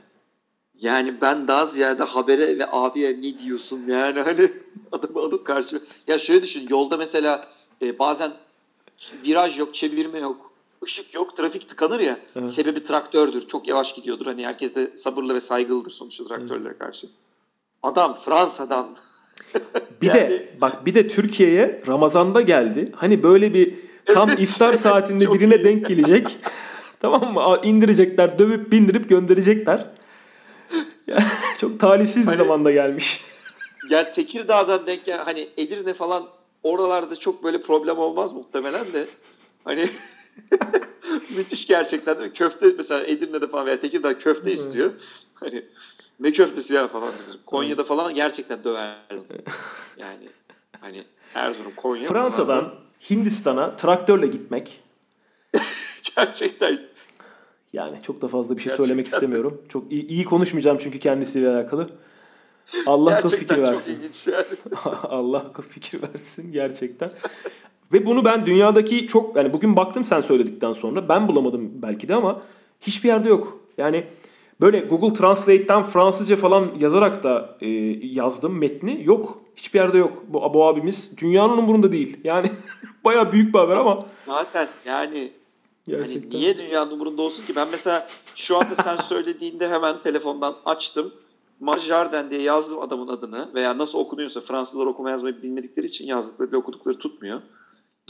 [0.80, 4.52] Yani ben daha ziyade habere ve abiye ne diyorsun yani hani
[4.91, 5.82] adamı alıp karşı.
[6.08, 7.47] Ya şöyle düşün yolda mesela
[7.82, 8.34] e, bazen
[9.24, 10.52] viraj yok, çevirme yok
[10.84, 12.20] ışık yok, trafik tıkanır ya.
[12.36, 12.52] Evet.
[12.52, 13.47] Sebebi traktördür.
[13.47, 14.26] Çok yavaş gidiyordur.
[14.26, 16.80] Hani herkes de sabırlı ve saygılıdır sonuçta traktörlere evet.
[16.80, 17.10] karşı.
[17.84, 18.97] Adam Fransa'dan
[20.02, 20.20] bir yani...
[20.20, 22.92] de bak bir de Türkiye'ye Ramazan'da geldi.
[22.96, 23.74] Hani böyle bir
[24.06, 25.64] tam iftar saatinde birine iyi.
[25.64, 26.38] denk gelecek.
[27.00, 27.58] tamam mı?
[27.64, 29.86] İndirecekler, dövüp bindirip gönderecekler.
[31.58, 33.22] çok talihsiz hani, bir zamanda gelmiş.
[33.89, 36.28] Yani Tekirdağ'dan denk gel hani Edirne falan
[36.64, 39.08] oralarda çok böyle problem olmaz muhtemelen de.
[39.64, 39.89] Hani
[41.36, 42.34] Müthiş gerçekten değil mi?
[42.34, 44.92] Köfte mesela Edirne'de falan veya Tekirdağ köfte istiyor.
[45.34, 45.66] Hani
[46.20, 47.14] ne köftesi ya falan.
[47.46, 48.98] Konya'da falan gerçekten döver.
[49.98, 50.30] Yani
[50.82, 52.08] hani Erzurum, Konya.
[52.08, 52.74] Fransa'dan falan.
[53.10, 54.82] Hindistan'a traktörle gitmek.
[56.16, 56.80] gerçekten.
[57.74, 58.84] Yani çok da fazla bir şey gerçekten.
[58.84, 59.62] söylemek istemiyorum.
[59.70, 61.89] Çok iyi, iyi konuşmayacağım çünkü kendisiyle alakalı.
[62.86, 64.00] Allah akıl fikir versin.
[64.26, 64.46] Yani.
[65.04, 67.12] Allah akıl fikir versin gerçekten.
[67.94, 72.16] Ve bunu ben dünyadaki çok yani bugün baktım sen söyledikten sonra ben bulamadım belki de
[72.16, 72.42] ama
[72.82, 73.60] hiçbir yerde yok.
[73.78, 74.04] Yani
[74.62, 77.68] böyle Google Translate'ten Fransızca falan yazarak da e,
[78.08, 79.42] yazdım metni yok.
[79.56, 80.24] Hiçbir yerde yok.
[80.28, 82.18] Bu, bu abimiz dünyanın umurunda değil.
[82.24, 82.52] Yani
[83.06, 84.06] baya büyük bir haber ama.
[84.28, 85.32] Zaten yani
[85.88, 86.30] Gerçekten.
[86.30, 87.56] Yani niye dünyanın umurunda olsun ki?
[87.56, 91.14] Ben mesela şu anda sen söylediğinde hemen telefondan açtım.
[91.60, 96.98] Majarden diye yazdım adamın adını veya nasıl okunuyorsa Fransızlar okuma yazmayı bilmedikleri için yazdıkları okudukları
[96.98, 97.42] tutmuyor.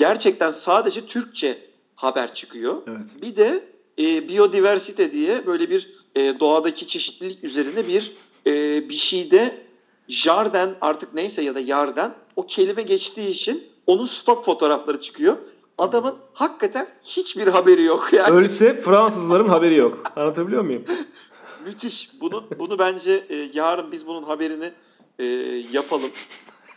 [0.02, 1.58] Gerçekten sadece Türkçe
[1.96, 2.82] haber çıkıyor.
[2.88, 3.06] Evet.
[3.22, 3.64] Bir de
[4.00, 8.12] e, biodiversite diye böyle bir e, doğadaki çeşitlilik üzerine bir
[8.48, 9.66] e, bir şeyde
[10.08, 15.38] Jarden artık neyse ya da Yarden o kelime geçtiği için onun stok fotoğrafları çıkıyor.
[15.78, 18.36] Adamın hakikaten hiçbir haberi yok yani.
[18.36, 20.12] Ölse Fransızların haberi yok.
[20.16, 20.84] Anlatabiliyor muyum?
[21.66, 22.10] Müthiş.
[22.22, 24.72] Bunu bunu bence e, yarın biz bunun haberini
[25.20, 25.26] e,
[25.72, 26.12] yapalım.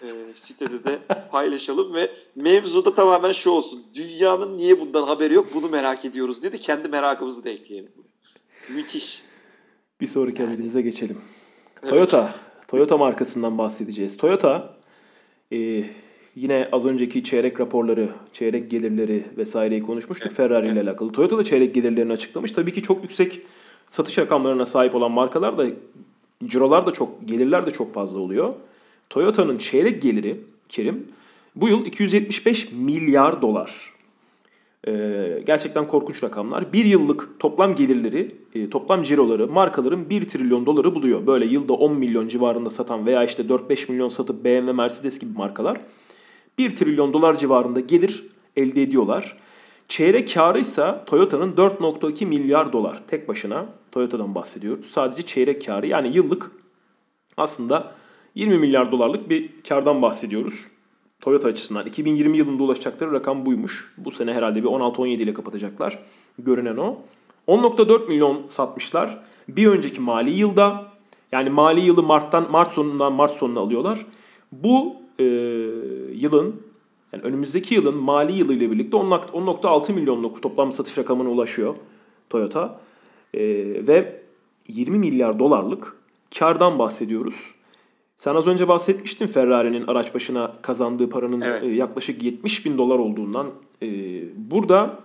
[0.05, 0.99] E, sitede de
[1.31, 3.83] paylaşalım ve mevzu da tamamen şu olsun.
[3.95, 7.93] Dünyanın niye bundan haberi yok bunu merak ediyoruz diye de kendi merakımızı da ekleyelim.
[8.69, 9.23] Müthiş.
[10.01, 11.19] Bir sonraki haberimize geçelim.
[11.83, 11.91] Evet.
[11.91, 12.35] Toyota.
[12.69, 14.17] Toyota markasından bahsedeceğiz.
[14.17, 14.77] Toyota
[15.53, 15.85] e,
[16.35, 20.89] yine az önceki çeyrek raporları, çeyrek gelirleri vesaireyi konuşmuştuk Evet, Ferrari ile evet.
[20.89, 21.13] alakalı.
[21.13, 22.53] Toyota da çeyrek gelirlerini açıklamış.
[22.53, 23.41] Tabii ki çok yüksek
[23.91, 25.67] satış rakamlarına sahip olan markalar da
[26.45, 28.55] cirolar da çok, gelirler de çok fazla oluyor.
[29.15, 31.09] Toyota'nın çeyrek geliri Kerim
[31.57, 33.93] bu yıl 275 milyar dolar.
[34.89, 36.73] Ee, gerçekten korkunç rakamlar.
[36.73, 41.27] Bir yıllık toplam gelirleri, e, toplam ciroları markaların 1 trilyon doları buluyor.
[41.27, 45.81] Böyle yılda 10 milyon civarında satan veya işte 4-5 milyon satıp BMW, Mercedes gibi markalar
[46.59, 49.37] 1 trilyon dolar civarında gelir elde ediyorlar.
[49.89, 54.87] Çeyrek karı ise Toyota'nın 4.2 milyar dolar tek başına Toyota'dan bahsediyoruz.
[54.87, 56.51] Sadece çeyrek karı yani yıllık
[57.37, 57.95] aslında
[58.35, 60.64] 20 milyar dolarlık bir kardan bahsediyoruz.
[61.20, 63.95] Toyota açısından 2020 yılında ulaşacakları rakam buymuş.
[63.99, 65.99] Bu sene herhalde bir 16-17 ile kapatacaklar.
[66.39, 66.99] Görünen o.
[67.49, 69.18] 10.4 milyon satmışlar.
[69.49, 70.85] Bir önceki mali yılda
[71.32, 74.07] yani mali yılı Mart'tan Mart sonundan Mart sonuna alıyorlar.
[74.53, 75.24] Bu e,
[76.12, 76.62] yılın
[77.12, 81.74] yani önümüzdeki yılın mali yılı ile birlikte 10.6 milyonluk toplam satış rakamına ulaşıyor
[82.30, 82.80] Toyota.
[83.35, 83.41] E,
[83.89, 84.22] ve
[84.68, 85.97] 20 milyar dolarlık
[86.39, 87.54] kardan bahsediyoruz.
[88.25, 91.62] Sen az önce bahsetmiştin Ferrari'nin araç başına kazandığı paranın Evet.
[91.62, 93.47] e, yaklaşık 70 bin dolar olduğundan.
[93.83, 93.89] E,
[94.51, 94.99] burada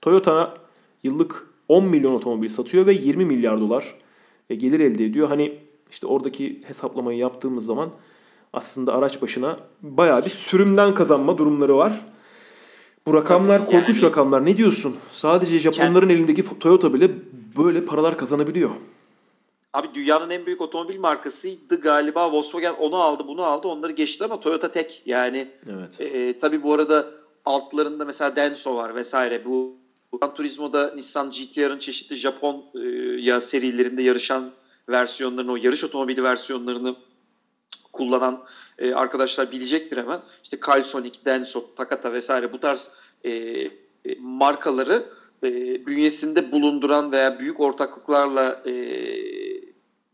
[0.00, 0.54] Toyota
[1.02, 3.94] yıllık 10 milyon otomobil satıyor ve 20 milyar dolar
[4.50, 5.28] e, gelir elde ediyor.
[5.28, 5.58] Hani
[5.90, 7.88] işte oradaki hesaplamayı yaptığımız zaman
[8.52, 12.06] aslında araç başına bayağı bir sürümden kazanma durumları var.
[13.06, 14.44] Bu rakamlar Yani- korkunç rakamlar.
[14.44, 14.96] Ne diyorsun?
[15.12, 17.10] Sadece Japonların elindeki Toyota bile
[17.56, 18.70] böyle paralar kazanabiliyor.
[19.76, 22.32] Abi dünyanın en büyük otomobil markasıydı galiba.
[22.32, 25.02] Volkswagen onu aldı bunu aldı onları geçti ama Toyota tek.
[25.06, 26.00] Yani Evet.
[26.00, 27.10] e, tabii bu arada
[27.44, 29.44] altlarında mesela Denso var vesaire.
[29.44, 29.76] Bu
[30.12, 32.78] Gran Turismo'da Nissan GT-R'ın çeşitli Japon e,
[33.20, 34.50] ya serilerinde yarışan
[34.88, 36.96] versiyonlarını, o yarış otomobili versiyonlarını
[37.92, 38.44] kullanan
[38.78, 40.20] e, arkadaşlar bilecektir hemen.
[40.42, 42.88] İşte Calsonic, Denso, Takata vesaire bu tarz
[43.24, 43.70] e, e,
[44.20, 45.06] markaları
[45.44, 45.50] e,
[45.86, 48.72] bünyesinde bulunduran veya büyük ortaklıklarla e,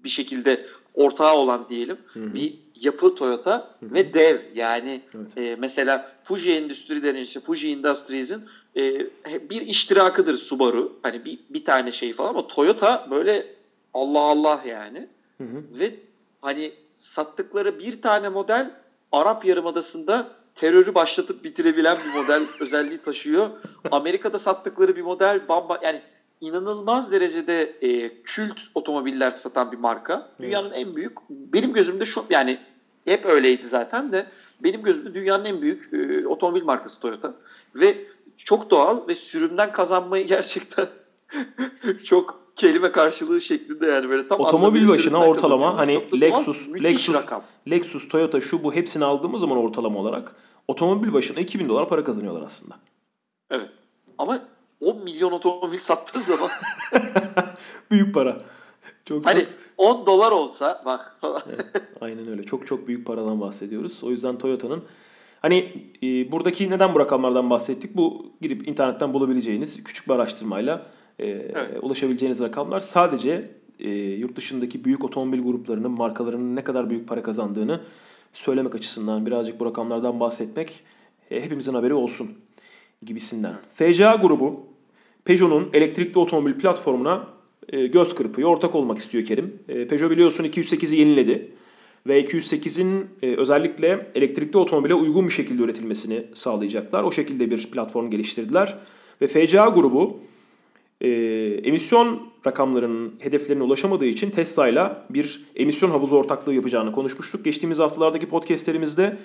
[0.05, 2.35] bir şekilde ortağı olan diyelim hı.
[2.35, 5.39] bir yapı Toyota ve dev yani Evet.
[5.39, 8.43] e, mesela Fuji Endüstri denen işte Fuji Industries'in
[8.77, 9.07] e,
[9.51, 13.47] bir iştirakıdır Subaru hani bir, bir tane şey falan ama Toyota böyle
[13.95, 15.79] Allah Allah yani Hı hı.
[15.79, 15.95] ve
[16.41, 18.71] hani sattıkları bir tane model
[19.13, 23.51] Arap Yarımadası'nda terörü başlatıp bitirebilen bir model özelliği taşıyor.
[23.91, 26.03] Amerika'da sattıkları bir model bamba yani
[26.43, 30.29] inanılmaz derecede e, kült otomobiller satan bir marka.
[30.41, 32.59] Dünyanın en büyük benim gözümde şu yani
[33.05, 34.27] hep öyleydi zaten de
[34.61, 37.35] benim gözümde dünyanın en büyük e, otomobil markası Toyota
[37.75, 37.97] ve
[38.37, 40.89] çok doğal ve sürümden kazanmayı gerçekten
[42.05, 46.01] çok kelime karşılığı şeklinde yani böyle tam Otomobil başına ortalama kazanıyor.
[46.01, 47.43] hani Çok Lexus, Lexus- rakam.
[47.71, 50.37] Lexus, Toyota şu bu hepsini aldığımız zaman ortalama olarak
[50.69, 52.75] otomobil başına 2000 dolar para kazanıyorlar aslında.
[53.51, 53.69] Evet.
[54.19, 54.41] Ama
[54.83, 56.51] 10 milyon otomobil sattığı zaman
[57.91, 58.39] Büyük para.
[59.05, 61.43] Çok, hani çok, 10 dolar olsa bak falan.
[62.01, 62.43] aynen öyle.
[62.43, 64.05] Çok çok büyük paradan bahsediyoruz.
[64.05, 64.83] O yüzden Toyota'nın
[65.43, 67.97] hani e, buradaki neden bu rakamlardan bahsettik?
[67.97, 70.87] Bu girip internetten bulabileceğiniz küçük bir araştırmayla
[71.19, 71.79] e, Evet.
[71.83, 72.81] ulaşabileceğiniz rakamlar.
[72.81, 77.81] Sadece e, yurt dışındaki büyük otomobil gruplarının markalarının ne kadar büyük para kazandığını
[78.33, 80.81] söylemek açısından birazcık bu rakamlardan bahsetmek
[81.31, 82.31] e, hepimizin haberi olsun
[83.03, 83.55] gibisinden.
[83.75, 84.72] FCA grubu
[85.25, 87.27] Peugeot'un elektrikli otomobil platformuna
[87.69, 89.59] e, göz kırpıyor, ortak olmak istiyor Kerim.
[89.69, 91.51] E, Peugeot biliyorsun 208'i yeniledi
[92.07, 97.03] ve 208'in e, özellikle elektrikli otomobile uygun bir şekilde üretilmesini sağlayacaklar.
[97.03, 98.79] O şekilde bir platform geliştirdiler
[99.23, 100.21] ve FCA grubu
[101.01, 101.09] e,
[101.65, 107.45] emisyon rakamlarının hedeflerine ulaşamadığı için Tesla'yla bir emisyon havuzu ortaklığı yapacağını konuşmuştuk.
[107.45, 109.17] Geçtiğimiz haftalardaki podcastlerimizde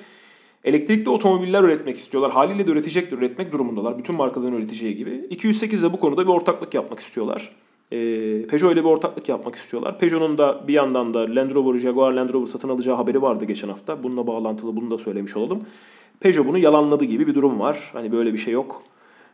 [0.63, 2.31] elektrikli otomobiller üretmek istiyorlar.
[2.31, 3.97] Haliyle de üretecekler, üretmek durumundalar.
[3.97, 5.23] Bütün markaların üreteceği gibi.
[5.29, 7.51] 208 de bu konuda bir ortaklık yapmak istiyorlar.
[7.91, 7.97] E,
[8.47, 9.99] Peugeot ile bir ortaklık yapmak istiyorlar.
[9.99, 13.67] Peugeot'un da bir yandan da Land Rover, Jaguar Land Rover satın alacağı haberi vardı geçen
[13.67, 14.03] hafta.
[14.03, 15.65] Bununla bağlantılı bunu da söylemiş olalım.
[16.19, 17.89] Peugeot bunu yalanladı gibi bir durum var.
[17.93, 18.83] Hani böyle bir şey yok.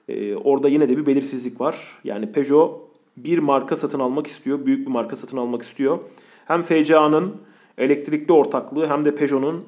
[0.09, 1.99] E, orada yine de bir belirsizlik var.
[2.03, 2.81] Yani Peugeot
[3.17, 4.65] bir marka satın almak istiyor.
[4.65, 5.99] Büyük bir marka satın almak istiyor.
[6.45, 7.35] Hem FCA'nın
[7.77, 9.65] elektrikli ortaklığı hem de Peugeot'un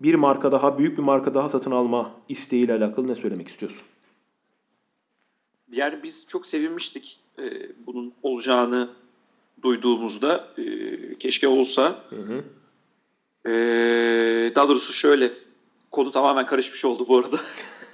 [0.00, 3.82] bir marka daha, büyük bir marka daha satın alma isteğiyle alakalı ne söylemek istiyorsun?
[5.72, 8.88] Yani biz çok sevinmiştik e, bunun olacağını
[9.62, 10.48] duyduğumuzda.
[10.58, 10.64] E,
[11.18, 12.04] keşke olsa.
[12.10, 12.44] Hı hı.
[13.50, 13.52] E,
[14.54, 15.32] daha doğrusu şöyle,
[15.90, 17.40] konu tamamen karışmış oldu bu arada.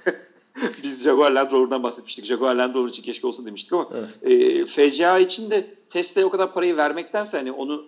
[0.83, 2.25] biz Jaguar Land Rover'dan bahsetmiştik.
[2.25, 4.31] Jaguar Land Rover için keşke olsa demiştik ama evet.
[4.31, 7.85] e, FCA için de Tesla'ya o kadar parayı vermektense hani onu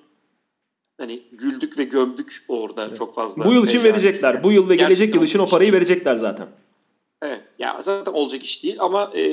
[0.99, 2.97] hani güldük ve gömdük orada evet.
[2.97, 3.45] çok fazla.
[3.45, 4.33] Bu yıl için verecekler.
[4.33, 4.43] Için.
[4.43, 6.47] Bu yıl ve Gerçekten gelecek yıl için o parayı verecekler zaten.
[7.21, 7.41] Evet.
[7.59, 9.23] Ya zaten olacak iş değil ama e,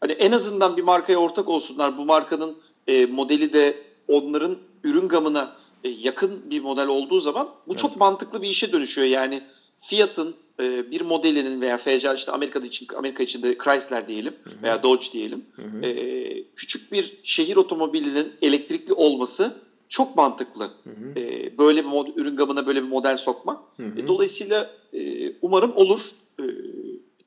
[0.00, 1.98] hani en azından bir markaya ortak olsunlar.
[1.98, 2.56] Bu markanın
[2.86, 3.74] e, modeli de
[4.08, 7.78] onların ürün gamına e, yakın bir model olduğu zaman bu evet.
[7.80, 9.06] çok mantıklı bir işe dönüşüyor.
[9.06, 9.42] Yani
[9.80, 14.62] Fiat'ın e, bir modelinin veya FCA işte Amerika'da için Amerika içinde Chrysler diyelim hı hı.
[14.62, 15.44] veya Dodge diyelim.
[15.56, 15.86] Hı hı.
[15.86, 19.54] E, küçük bir şehir otomobilinin elektrikli olması
[19.90, 20.70] çok mantıklı.
[20.84, 21.20] Hı hı.
[21.20, 23.58] E, böyle bir mod, ürün gamına böyle bir model sokmak.
[23.76, 24.00] Hı hı.
[24.00, 26.10] E, dolayısıyla e, umarım olur.
[26.40, 26.44] E,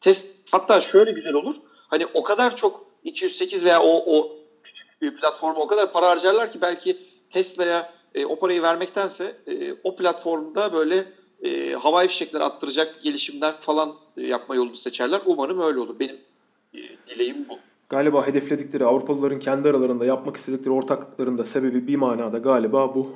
[0.01, 1.55] test hatta şöyle güzel olur.
[1.87, 4.29] Hani o kadar çok 208 veya o o
[4.63, 6.95] küçük bir platforma o kadar para harcarlar ki belki
[7.29, 11.05] Tesla'ya e, o parayı vermektense e, o platformda böyle
[11.43, 15.21] e, havai fişekler attıracak gelişimler falan e, yapma yolunu seçerler.
[15.25, 15.99] Umarım öyle olur.
[15.99, 16.17] Benim
[16.73, 17.59] e, dileğim bu.
[17.93, 23.11] Galiba hedefledikleri Avrupalıların kendi aralarında yapmak istedikleri ortaklıkların da sebebi bir manada galiba bu.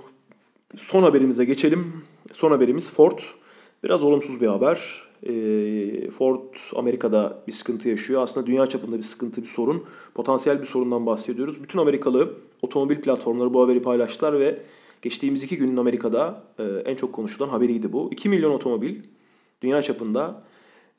[0.75, 1.93] Son haberimize geçelim.
[2.31, 3.19] Son haberimiz Ford.
[3.83, 5.03] Biraz olumsuz bir haber.
[5.23, 8.21] Ee, Ford Amerika'da bir sıkıntı yaşıyor.
[8.21, 9.83] Aslında dünya çapında bir sıkıntı, bir sorun.
[10.13, 11.63] Potansiyel bir sorundan bahsediyoruz.
[11.63, 14.59] Bütün Amerikalı otomobil platformları bu haberi paylaştılar ve
[15.01, 18.09] geçtiğimiz iki günün Amerika'da e, en çok konuşulan haberiydi bu.
[18.11, 18.95] 2 milyon otomobil
[19.61, 20.43] dünya çapında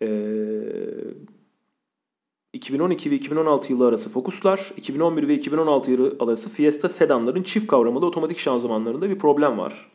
[0.02, 0.08] e,
[2.52, 8.06] 2012 ve 2016 yılı arası Focus'lar, 2011 ve 2016 yılı arası Fiesta sedanların çift kavramalı
[8.06, 9.90] otomatik şanzımanlarında bir problem var.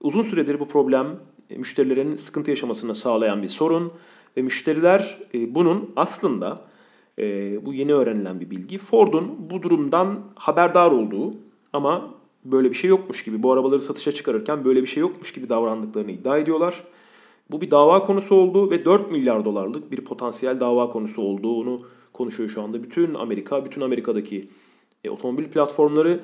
[0.00, 1.06] Uzun süredir bu problem
[1.50, 3.92] e, müşterilerin sıkıntı yaşamasını sağlayan bir sorun
[4.36, 6.60] ve müşteriler e, bunun aslında
[7.18, 11.34] e, bu yeni öğrenilen bir bilgi Ford'un bu durumdan haberdar olduğu
[11.72, 12.14] ama
[12.44, 16.10] böyle bir şey yokmuş gibi bu arabaları satışa çıkarırken böyle bir şey yokmuş gibi davrandıklarını
[16.10, 16.82] iddia ediyorlar.
[17.52, 21.80] Bu bir dava konusu oldu ve 4 milyar dolarlık bir potansiyel dava konusu olduğunu
[22.12, 22.82] konuşuyor şu anda.
[22.82, 24.48] Bütün Amerika, bütün Amerika'daki
[25.04, 26.20] e, otomobil platformları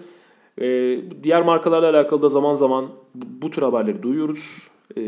[0.60, 4.68] e, diğer markalarla alakalı da zaman zaman bu, bu tür haberleri duyuyoruz.
[4.96, 5.00] E,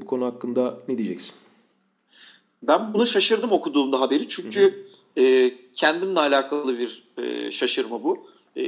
[0.00, 1.34] bu konu hakkında ne diyeceksin?
[2.62, 4.86] Ben buna şaşırdım okuduğumda haberi çünkü
[5.18, 8.33] e, kendimle alakalı bir e, şaşırma bu.
[8.56, 8.62] E,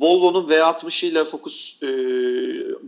[0.00, 1.88] Volvo'nun V60 ile Focus e,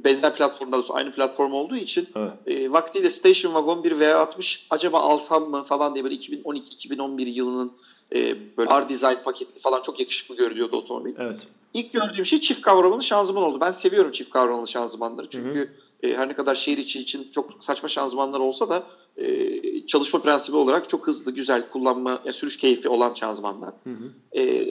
[0.04, 2.32] benzer platformda aynı platform olduğu için evet.
[2.46, 7.72] e, vaktiyle Station Wagon bir V60 acaba alsam mı falan diye böyle 2012-2011 yılının
[8.14, 11.14] e, böyle R-Design paketli falan çok yakışıklı görünüyordu otomobil.
[11.18, 11.46] Evet.
[11.74, 13.58] İlk gördüğüm şey çift kavramalı şanzıman oldu.
[13.60, 15.70] Ben seviyorum çift kavramalı şanzımanları çünkü
[16.02, 18.82] E, her ne kadar şehir içi için çok saçma şanzımanlar olsa da
[19.16, 23.74] e, çalışma prensibi olarak çok hızlı, güzel kullanma, yani sürüş keyfi olan şanzımanlar.
[23.84, 24.38] Hı hı.
[24.40, 24.66] E,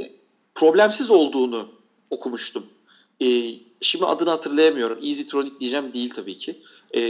[0.56, 1.68] problemsiz olduğunu
[2.10, 2.66] okumuştum.
[3.22, 4.98] E, şimdi adını hatırlayamıyorum.
[5.04, 6.56] Easy Tronic diyeceğim değil tabii ki.
[6.92, 7.02] E,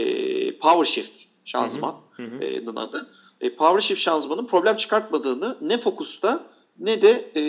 [0.58, 3.10] Power Shift şanzımanın adı.
[3.42, 6.44] E, Power Shift şanzımanın problem çıkartmadığını ne Focus'ta
[6.80, 7.44] ne de e,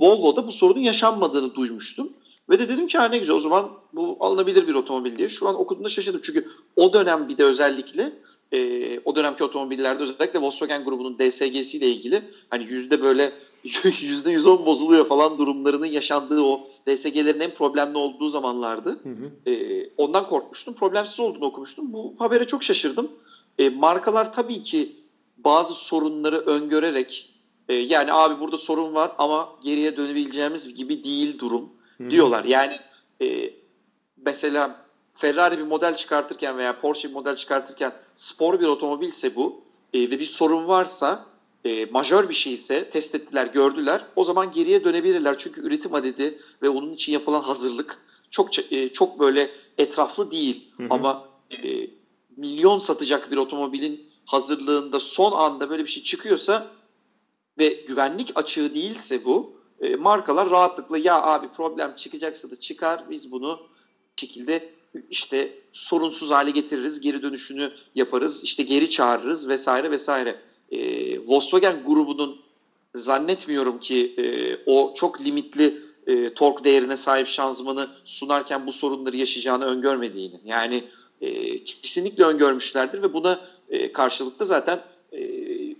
[0.00, 2.12] Volvo'da bu sorunun yaşanmadığını duymuştum.
[2.50, 5.28] Ve de dedim ki ha ne güzel o zaman bu alınabilir bir otomobil diye.
[5.28, 6.20] Şu an okuduğumda şaşırdım.
[6.24, 8.12] Çünkü o dönem bir de özellikle
[8.52, 13.32] e, o dönemki otomobillerde özellikle Volkswagen grubunun DSG'si ile ilgili hani yüzde böyle
[13.64, 18.90] %110 bozuluyor falan durumlarının yaşandığı o DSG'lerin en problemli olduğu zamanlardı.
[19.02, 19.50] Hı hı.
[19.50, 20.74] E, ondan korkmuştum.
[20.74, 21.92] Problemsiz olduğunu okumuştum.
[21.92, 23.10] Bu habere çok şaşırdım.
[23.58, 24.96] E, markalar tabii ki
[25.38, 27.32] bazı sorunları öngörerek
[27.68, 32.10] e, yani abi burada sorun var ama geriye dönebileceğimiz gibi değil durum hı hı.
[32.10, 32.44] diyorlar.
[32.44, 32.76] Yani
[33.22, 33.50] e,
[34.26, 34.82] mesela
[35.14, 39.60] Ferrari bir model çıkartırken veya Porsche bir model çıkartırken spor bir otomobilse bu
[39.94, 41.31] e, ve bir sorun varsa
[41.64, 44.04] e, majör bir şey ise test ettiler, gördüler.
[44.16, 45.38] O zaman geriye dönebilirler.
[45.38, 47.98] Çünkü üretim adedi ve onun için yapılan hazırlık
[48.30, 50.70] çok e, çok böyle etraflı değil.
[50.76, 50.86] Hı hı.
[50.90, 51.86] Ama e,
[52.36, 56.66] milyon satacak bir otomobilin hazırlığında son anda böyle bir şey çıkıyorsa
[57.58, 63.32] ve güvenlik açığı değilse bu e, markalar rahatlıkla ya abi problem çıkacaksa da çıkar biz
[63.32, 63.60] bunu
[64.16, 64.72] şekilde
[65.10, 70.36] işte sorunsuz hale getiririz, geri dönüşünü yaparız, işte geri çağırırız vesaire vesaire
[70.72, 72.36] e, Volkswagen grubunun
[72.94, 79.64] zannetmiyorum ki e, o çok limitli e, tork değerine sahip şanzımanı sunarken bu sorunları yaşayacağını
[79.64, 80.40] öngörmediğini.
[80.44, 80.84] Yani
[81.20, 84.80] e, kesinlikle öngörmüşlerdir ve buna e, karşılıklı zaten
[85.12, 85.18] e,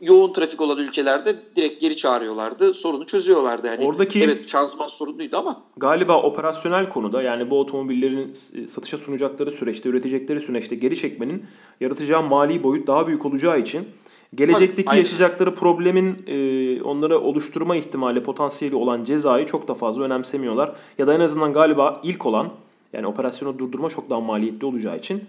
[0.01, 2.74] yoğun trafik olan ülkelerde direkt geri çağırıyorlardı.
[2.74, 3.66] Sorunu çözüyorlardı.
[3.66, 8.32] Yani Oradaki evet şanzıman sorunluydu ama galiba operasyonel konuda yani bu otomobillerin
[8.66, 11.45] satışa sunacakları süreçte, üretecekleri süreçte geri çekmenin
[11.80, 13.88] yaratacağı mali boyut daha büyük olacağı için
[14.35, 15.01] gelecekteki Aynen.
[15.01, 20.72] yaşayacakları problemin e, onlara oluşturma ihtimali, potansiyeli olan cezayı çok da fazla önemsemiyorlar.
[20.99, 22.51] Ya da en azından galiba ilk olan
[22.93, 25.24] yani operasyonu durdurma çok daha maliyetli olacağı için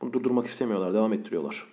[0.00, 1.66] bunu durdurmak istemiyorlar, devam ettiriyorlar.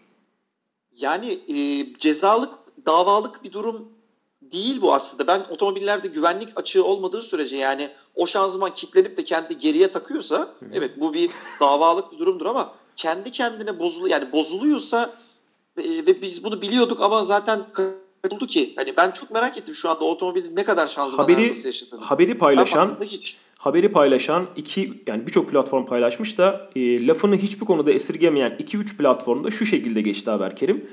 [0.98, 2.54] Yani e, cezalık,
[2.86, 3.90] davalık bir durum
[4.42, 5.28] değil bu aslında.
[5.28, 10.66] Ben otomobillerde güvenlik açığı olmadığı sürece yani o şanzıman kilitlenip de kendi geriye takıyorsa Hı.
[10.74, 15.14] evet bu bir davalık bir durumdur ama kendi kendine bozulu yani bozuluyorsa
[15.78, 17.66] e, ve biz bunu biliyorduk ama zaten
[18.32, 22.02] oldu ki hani ben çok merak ettim şu anda otomobilin ne kadar şanzıman Haberi- yaşadığını.
[22.02, 23.38] Haberi paylaşan hiç.
[23.60, 29.52] haberi paylaşan iki yani birçok platform paylaşmış da e, lafını hiçbir konuda esirgemeyen 2-3 platformda
[29.52, 30.88] şu şekilde geçti haber Kerim.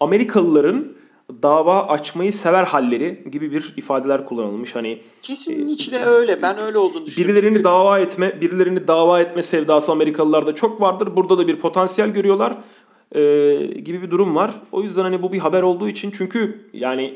[0.00, 0.92] Amerikalıların
[1.42, 4.74] dava açmayı sever halleri gibi bir ifadeler kullanılmış.
[4.76, 6.42] Hani Kesinlikle öyle.
[6.42, 7.34] Ben öyle olduğunu düşünüyorum.
[7.36, 11.16] birilerini Çünkü- dava etme, birilerini dava etme sevdası Amerikalılarda çok vardır.
[11.16, 12.56] Burada da bir potansiyel görüyorlar
[13.14, 13.54] e,
[13.84, 14.50] gibi bir durum var.
[14.72, 17.14] O yüzden hani bu bir haber olduğu için çünkü yani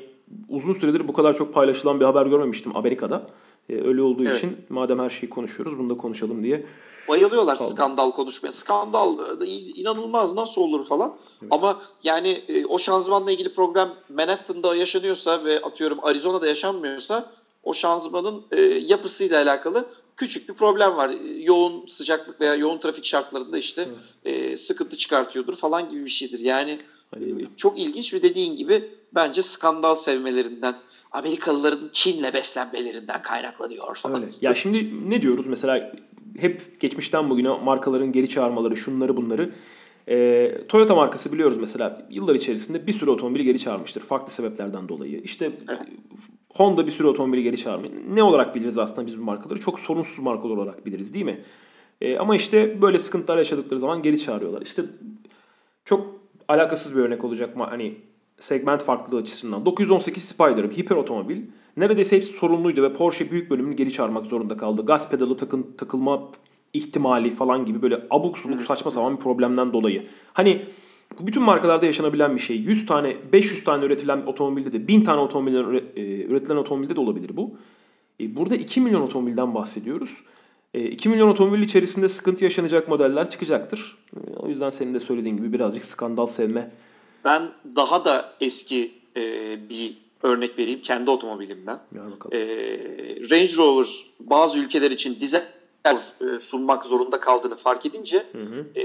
[0.49, 3.26] uzun süredir bu kadar çok paylaşılan bir haber görmemiştim Amerika'da.
[3.68, 4.36] E, öyle olduğu Evet.
[4.36, 6.66] için madem her şeyi konuşuyoruz bunu da konuşalım diye.
[7.09, 7.70] Bayılıyorlar Kaldı.
[7.70, 8.53] skandal konuşmaya.
[8.53, 11.16] Skandal e, inanılmaz nasıl olur falan.
[11.42, 11.53] Evet.
[11.53, 17.32] Ama yani e, o şanzımanla ilgili problem Manhattan'da yaşanıyorsa ve atıyorum Arizona'da yaşanmıyorsa
[17.62, 19.86] o şanzımanın e, yapısıyla alakalı
[20.17, 21.11] küçük bir problem var.
[21.11, 23.89] E, Yoğun sıcaklık veya yoğun trafik şartlarında işte
[24.25, 26.39] e, sıkıntı çıkartıyordur falan gibi bir şeydir.
[26.39, 26.79] Yani
[27.14, 30.75] Aynen e, çok ilginç ve dediğin gibi bence skandal sevmelerinden
[31.12, 34.23] Amerikalıların Çin'le beslenmelerinden kaynaklanıyor falan.
[34.23, 34.33] Öyle.
[34.41, 35.93] Ya şimdi ne diyoruz mesela
[36.39, 39.51] hep geçmişten bugüne markaların geri çağırmaları şunları bunları.
[40.09, 45.20] Ee, Toyota markası biliyoruz mesela yıllar içerisinde bir sürü otomobili geri çağırmıştır farklı sebeplerden dolayı.
[45.20, 45.52] İşte.
[46.54, 47.90] Honda bir sürü otomobili geri çağırmış.
[48.09, 49.61] Ne olarak biliriz aslında biz bu markaları?
[49.61, 51.40] Çok sorunsuz markalar olarak biliriz değil mi?
[52.00, 54.62] Ee, ama işte böyle sıkıntılar yaşadıkları zaman geri çağırıyorlar.
[54.62, 54.82] İşte
[55.84, 57.54] çok alakasız bir örnek olacak?
[57.59, 57.94] Hani
[58.38, 59.66] segment farklılığı açısından.
[59.66, 61.42] 918 Spider, hiper otomobil.
[61.76, 64.86] Neredeyse hepsi sorunluydu ve Porsche büyük bölümünü geri çağırmak zorunda kaldı.
[64.86, 66.30] Gaz pedalı takın, takılma
[66.77, 70.03] ihtimali falan gibi böyle abuk subuk saçma sapan bir problemden dolayı.
[70.33, 70.62] Hani
[71.20, 72.57] bu bütün markalarda yaşanabilen bir şey.
[72.57, 77.31] 100 tane, 500 tane üretilen otomobilde de 1000 tane otomobilden e, üretilen otomobilde de olabilir
[77.37, 77.53] bu.
[78.20, 80.11] E, Burada 2 milyon otomobilden bahsediyoruz.
[80.74, 83.97] E, 2 milyon otomobil içerisinde sıkıntı yaşanacak modeller çıkacaktır.
[84.16, 86.70] E, O yüzden senin de söylediğin gibi birazcık skandal sevme.
[87.24, 87.43] Ben
[87.77, 89.22] daha da eski e,
[89.68, 91.79] bir örnek vereyim kendi otomobilimden.
[92.33, 92.39] E,
[93.31, 93.87] Range Rover
[94.20, 95.47] bazı ülkeler için dizel e,
[96.41, 98.80] sunmak zorunda kaldığını fark edince Hı hı.
[98.80, 98.84] e,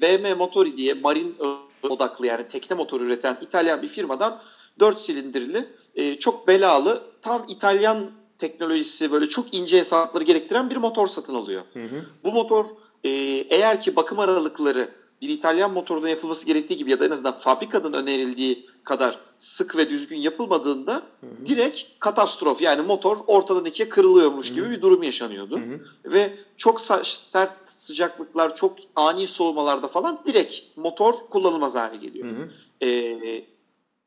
[0.00, 1.36] VM Motori diye marin
[1.82, 4.40] odaklı yani tekne motoru üreten İtalyan bir firmadan
[4.80, 11.06] 4 silindirli e, çok belalı tam İtalyan teknolojisi böyle çok ince hesapları gerektiren bir motor
[11.06, 11.62] satın alıyor.
[11.72, 12.04] Hı hı.
[12.24, 12.64] Bu motor
[13.04, 13.10] e,
[13.50, 14.88] eğer ki bakım aralıkları
[15.20, 19.90] bir İtalyan motorunda yapılması gerektiği gibi ya da en azından fabrikadan önerildiği kadar sık ve
[19.90, 21.46] düzgün yapılmadığında hı.
[21.46, 24.70] direkt katastrof yani motor ortadan ikiye kırılıyormuş gibi Hı.
[24.70, 25.60] bir durum yaşanıyordu.
[25.60, 25.80] Hı hı.
[26.12, 32.50] Ve çok sert sıcaklıklar, çok ani soğumalarda falan direkt motor kullanılmaz hale geliyor.
[32.82, 33.42] Ee,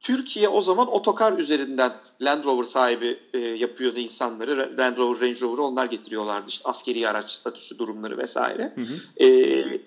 [0.04, 4.78] Türkiye o zaman otokar üzerinden Land Rover sahibi e, yapıyordu insanları.
[4.78, 6.50] Land Rover, Range Rover'ı onlar getiriyorlardı.
[6.50, 8.72] İşte askeri araç statüsü durumları vesaire.
[8.76, 9.26] Hı hı.
[9.26, 9.80] Ee,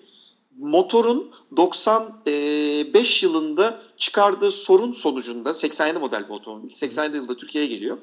[0.57, 6.75] motorun 95 yılında çıkardığı sorun sonucunda 87 model bir otomobil.
[6.75, 7.97] 87 yılında Türkiye'ye geliyor.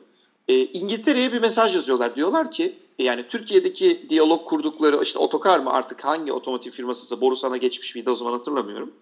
[0.49, 2.17] Ee, İngiltere'ye bir mesaj yazıyorlar.
[2.17, 7.95] Diyorlar ki yani Türkiye'deki diyalog kurdukları işte otokar mı artık hangi otomotiv firmasıysa Borusan'a geçmiş
[7.95, 8.93] miydi o zaman hatırlamıyorum.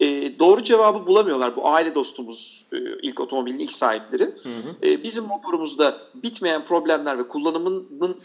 [0.00, 1.56] Ee, doğru cevabı bulamıyorlar.
[1.56, 4.24] Bu aile dostumuz e, ilk otomobilin ilk sahipleri.
[4.24, 4.88] Hı hı.
[4.88, 8.20] E, bizim motorumuzda bitmeyen problemler ve kullanımının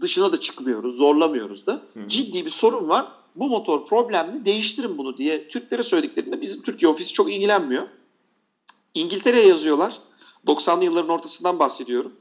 [0.00, 1.72] dışına da çıkmıyoruz, zorlamıyoruz da.
[1.94, 2.08] Hı hı.
[2.08, 3.06] Ciddi bir sorun var.
[3.36, 7.86] Bu motor problemli, değiştirin bunu diye Türklere söylediklerinde bizim Türkiye ofisi çok ilgilenmiyor.
[8.94, 9.98] İngiltere'ye yazıyorlar.
[10.46, 12.12] 90'lı yılların ortasından bahsediyorum.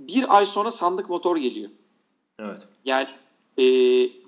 [0.00, 1.70] Bir ay sonra sandık motor geliyor.
[2.38, 2.58] Evet.
[2.84, 3.08] Yani
[3.58, 3.64] e,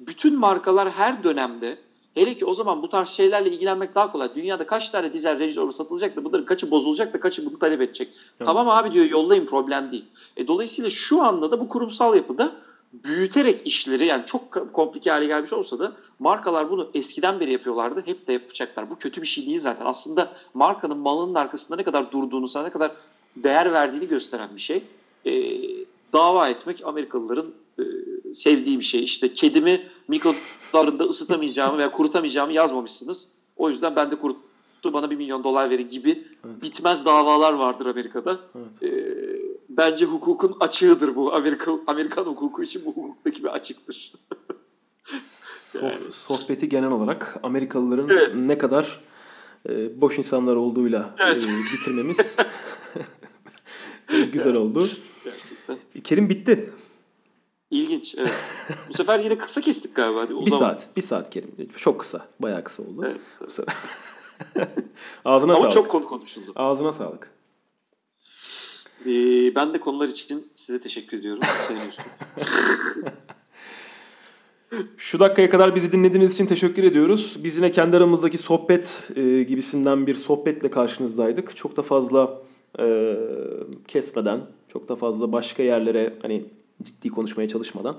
[0.07, 1.79] bütün markalar her dönemde
[2.15, 4.35] hele ki o zaman bu tarz şeylerle ilgilenmek daha kolay.
[4.35, 7.81] Dünyada kaç tane dizel Range Rover satılacak da bunların kaçı bozulacak da kaçı bunu talep
[7.81, 8.09] edecek.
[8.09, 8.47] Evet.
[8.47, 10.05] Tamam abi diyor yollayın problem değil.
[10.37, 12.57] E, dolayısıyla şu anda da bu kurumsal yapıda
[12.93, 18.03] büyüterek işleri yani çok komplike hale gelmiş olsa da markalar bunu eskiden beri yapıyorlardı.
[18.07, 18.91] Hep de yapacaklar.
[18.91, 19.87] Bu kötü bir şey değil zaten.
[19.87, 22.93] Aslında markanın malının arkasında ne kadar durduğunu, sana ne kadar
[23.37, 24.83] değer verdiğini gösteren bir şey.
[25.27, 25.33] E,
[26.13, 27.47] dava etmek Amerikalıların
[27.79, 27.85] e,
[28.35, 29.05] sevdiği bir şey.
[29.05, 33.29] İşte kedimi mikrodalgada ısıtamayacağımı veya kurutamayacağımı yazmamışsınız.
[33.57, 36.63] O yüzden ben de kuruttum bana bir milyon dolar verin gibi Evet.
[36.63, 38.41] bitmez davalar vardır Amerika'da.
[38.55, 38.83] Evet.
[38.83, 39.36] E,
[39.77, 41.35] bence hukukun açığıdır bu.
[41.35, 44.13] Amerika Amerikan hukuku için bu hukuktaki bir açıktır.
[45.73, 48.31] Soh- sohbeti genel olarak Amerikalıların Evet.
[48.35, 49.01] ne kadar
[49.69, 51.45] e, boş insanlar olduğuyla Evet.
[51.45, 52.37] e, bitirmemiz
[54.13, 54.89] e, güzel oldu.
[55.25, 55.79] Gerçekten.
[56.05, 56.71] Kerim bitti.
[57.71, 58.15] İlginç.
[58.19, 58.33] Evet.
[58.89, 60.21] Bu sefer yine kısa kestik galiba.
[60.21, 60.59] Hadi, Bir uzama.
[60.61, 60.97] saat.
[60.97, 61.51] Bir saat Kerim.
[61.77, 62.27] Çok kısa.
[62.41, 63.03] Bayağı kısa oldu.
[63.07, 63.21] Evet.
[63.47, 63.75] Bu sefer.
[65.25, 65.73] Ağzına Ama sağlık.
[65.73, 66.53] çok konu konuşuldu.
[66.57, 67.31] Ağzına sağlık.
[69.07, 71.43] Ee, ben de konular için size teşekkür ediyorum.
[74.97, 77.37] Şu dakikaya kadar bizi dinlediğiniz için teşekkür ediyoruz.
[77.45, 81.57] Biz yine kendi aramızdaki sohbet e, gibisinden bir sohbetle karşınızdaydık.
[81.57, 82.43] Çok da fazla
[82.79, 83.17] e,
[83.89, 86.45] kesmeden, çok da fazla başka yerlere hani
[86.83, 87.97] ciddi konuşmaya çalışmadan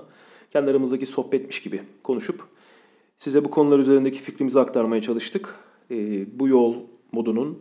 [0.52, 2.40] kendi aramızdaki sohbetmiş gibi konuşup
[3.18, 5.54] size bu konular üzerindeki fikrimizi aktarmaya çalıştık.
[5.90, 6.74] E, bu yol
[7.12, 7.58] modunun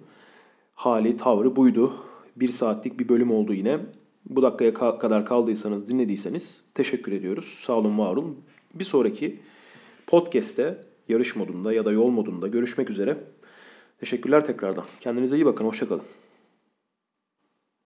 [0.75, 1.93] hali, tavrı buydu.
[2.39, 3.79] Bir saatlik bir bölüm oldu yine.
[4.25, 7.59] Bu dakikaya ka- kadar kaldıysanız, dinlediyseniz teşekkür ediyoruz.
[7.61, 8.37] Sağ olun, var olun.
[8.73, 9.39] Bir sonraki
[10.07, 13.17] podcast'te yarış modunda ya da yol modunda görüşmek üzere.
[13.99, 14.85] Teşekkürler tekrardan.
[14.99, 15.65] Kendinize iyi bakın.
[15.65, 16.03] Hoşçakalın.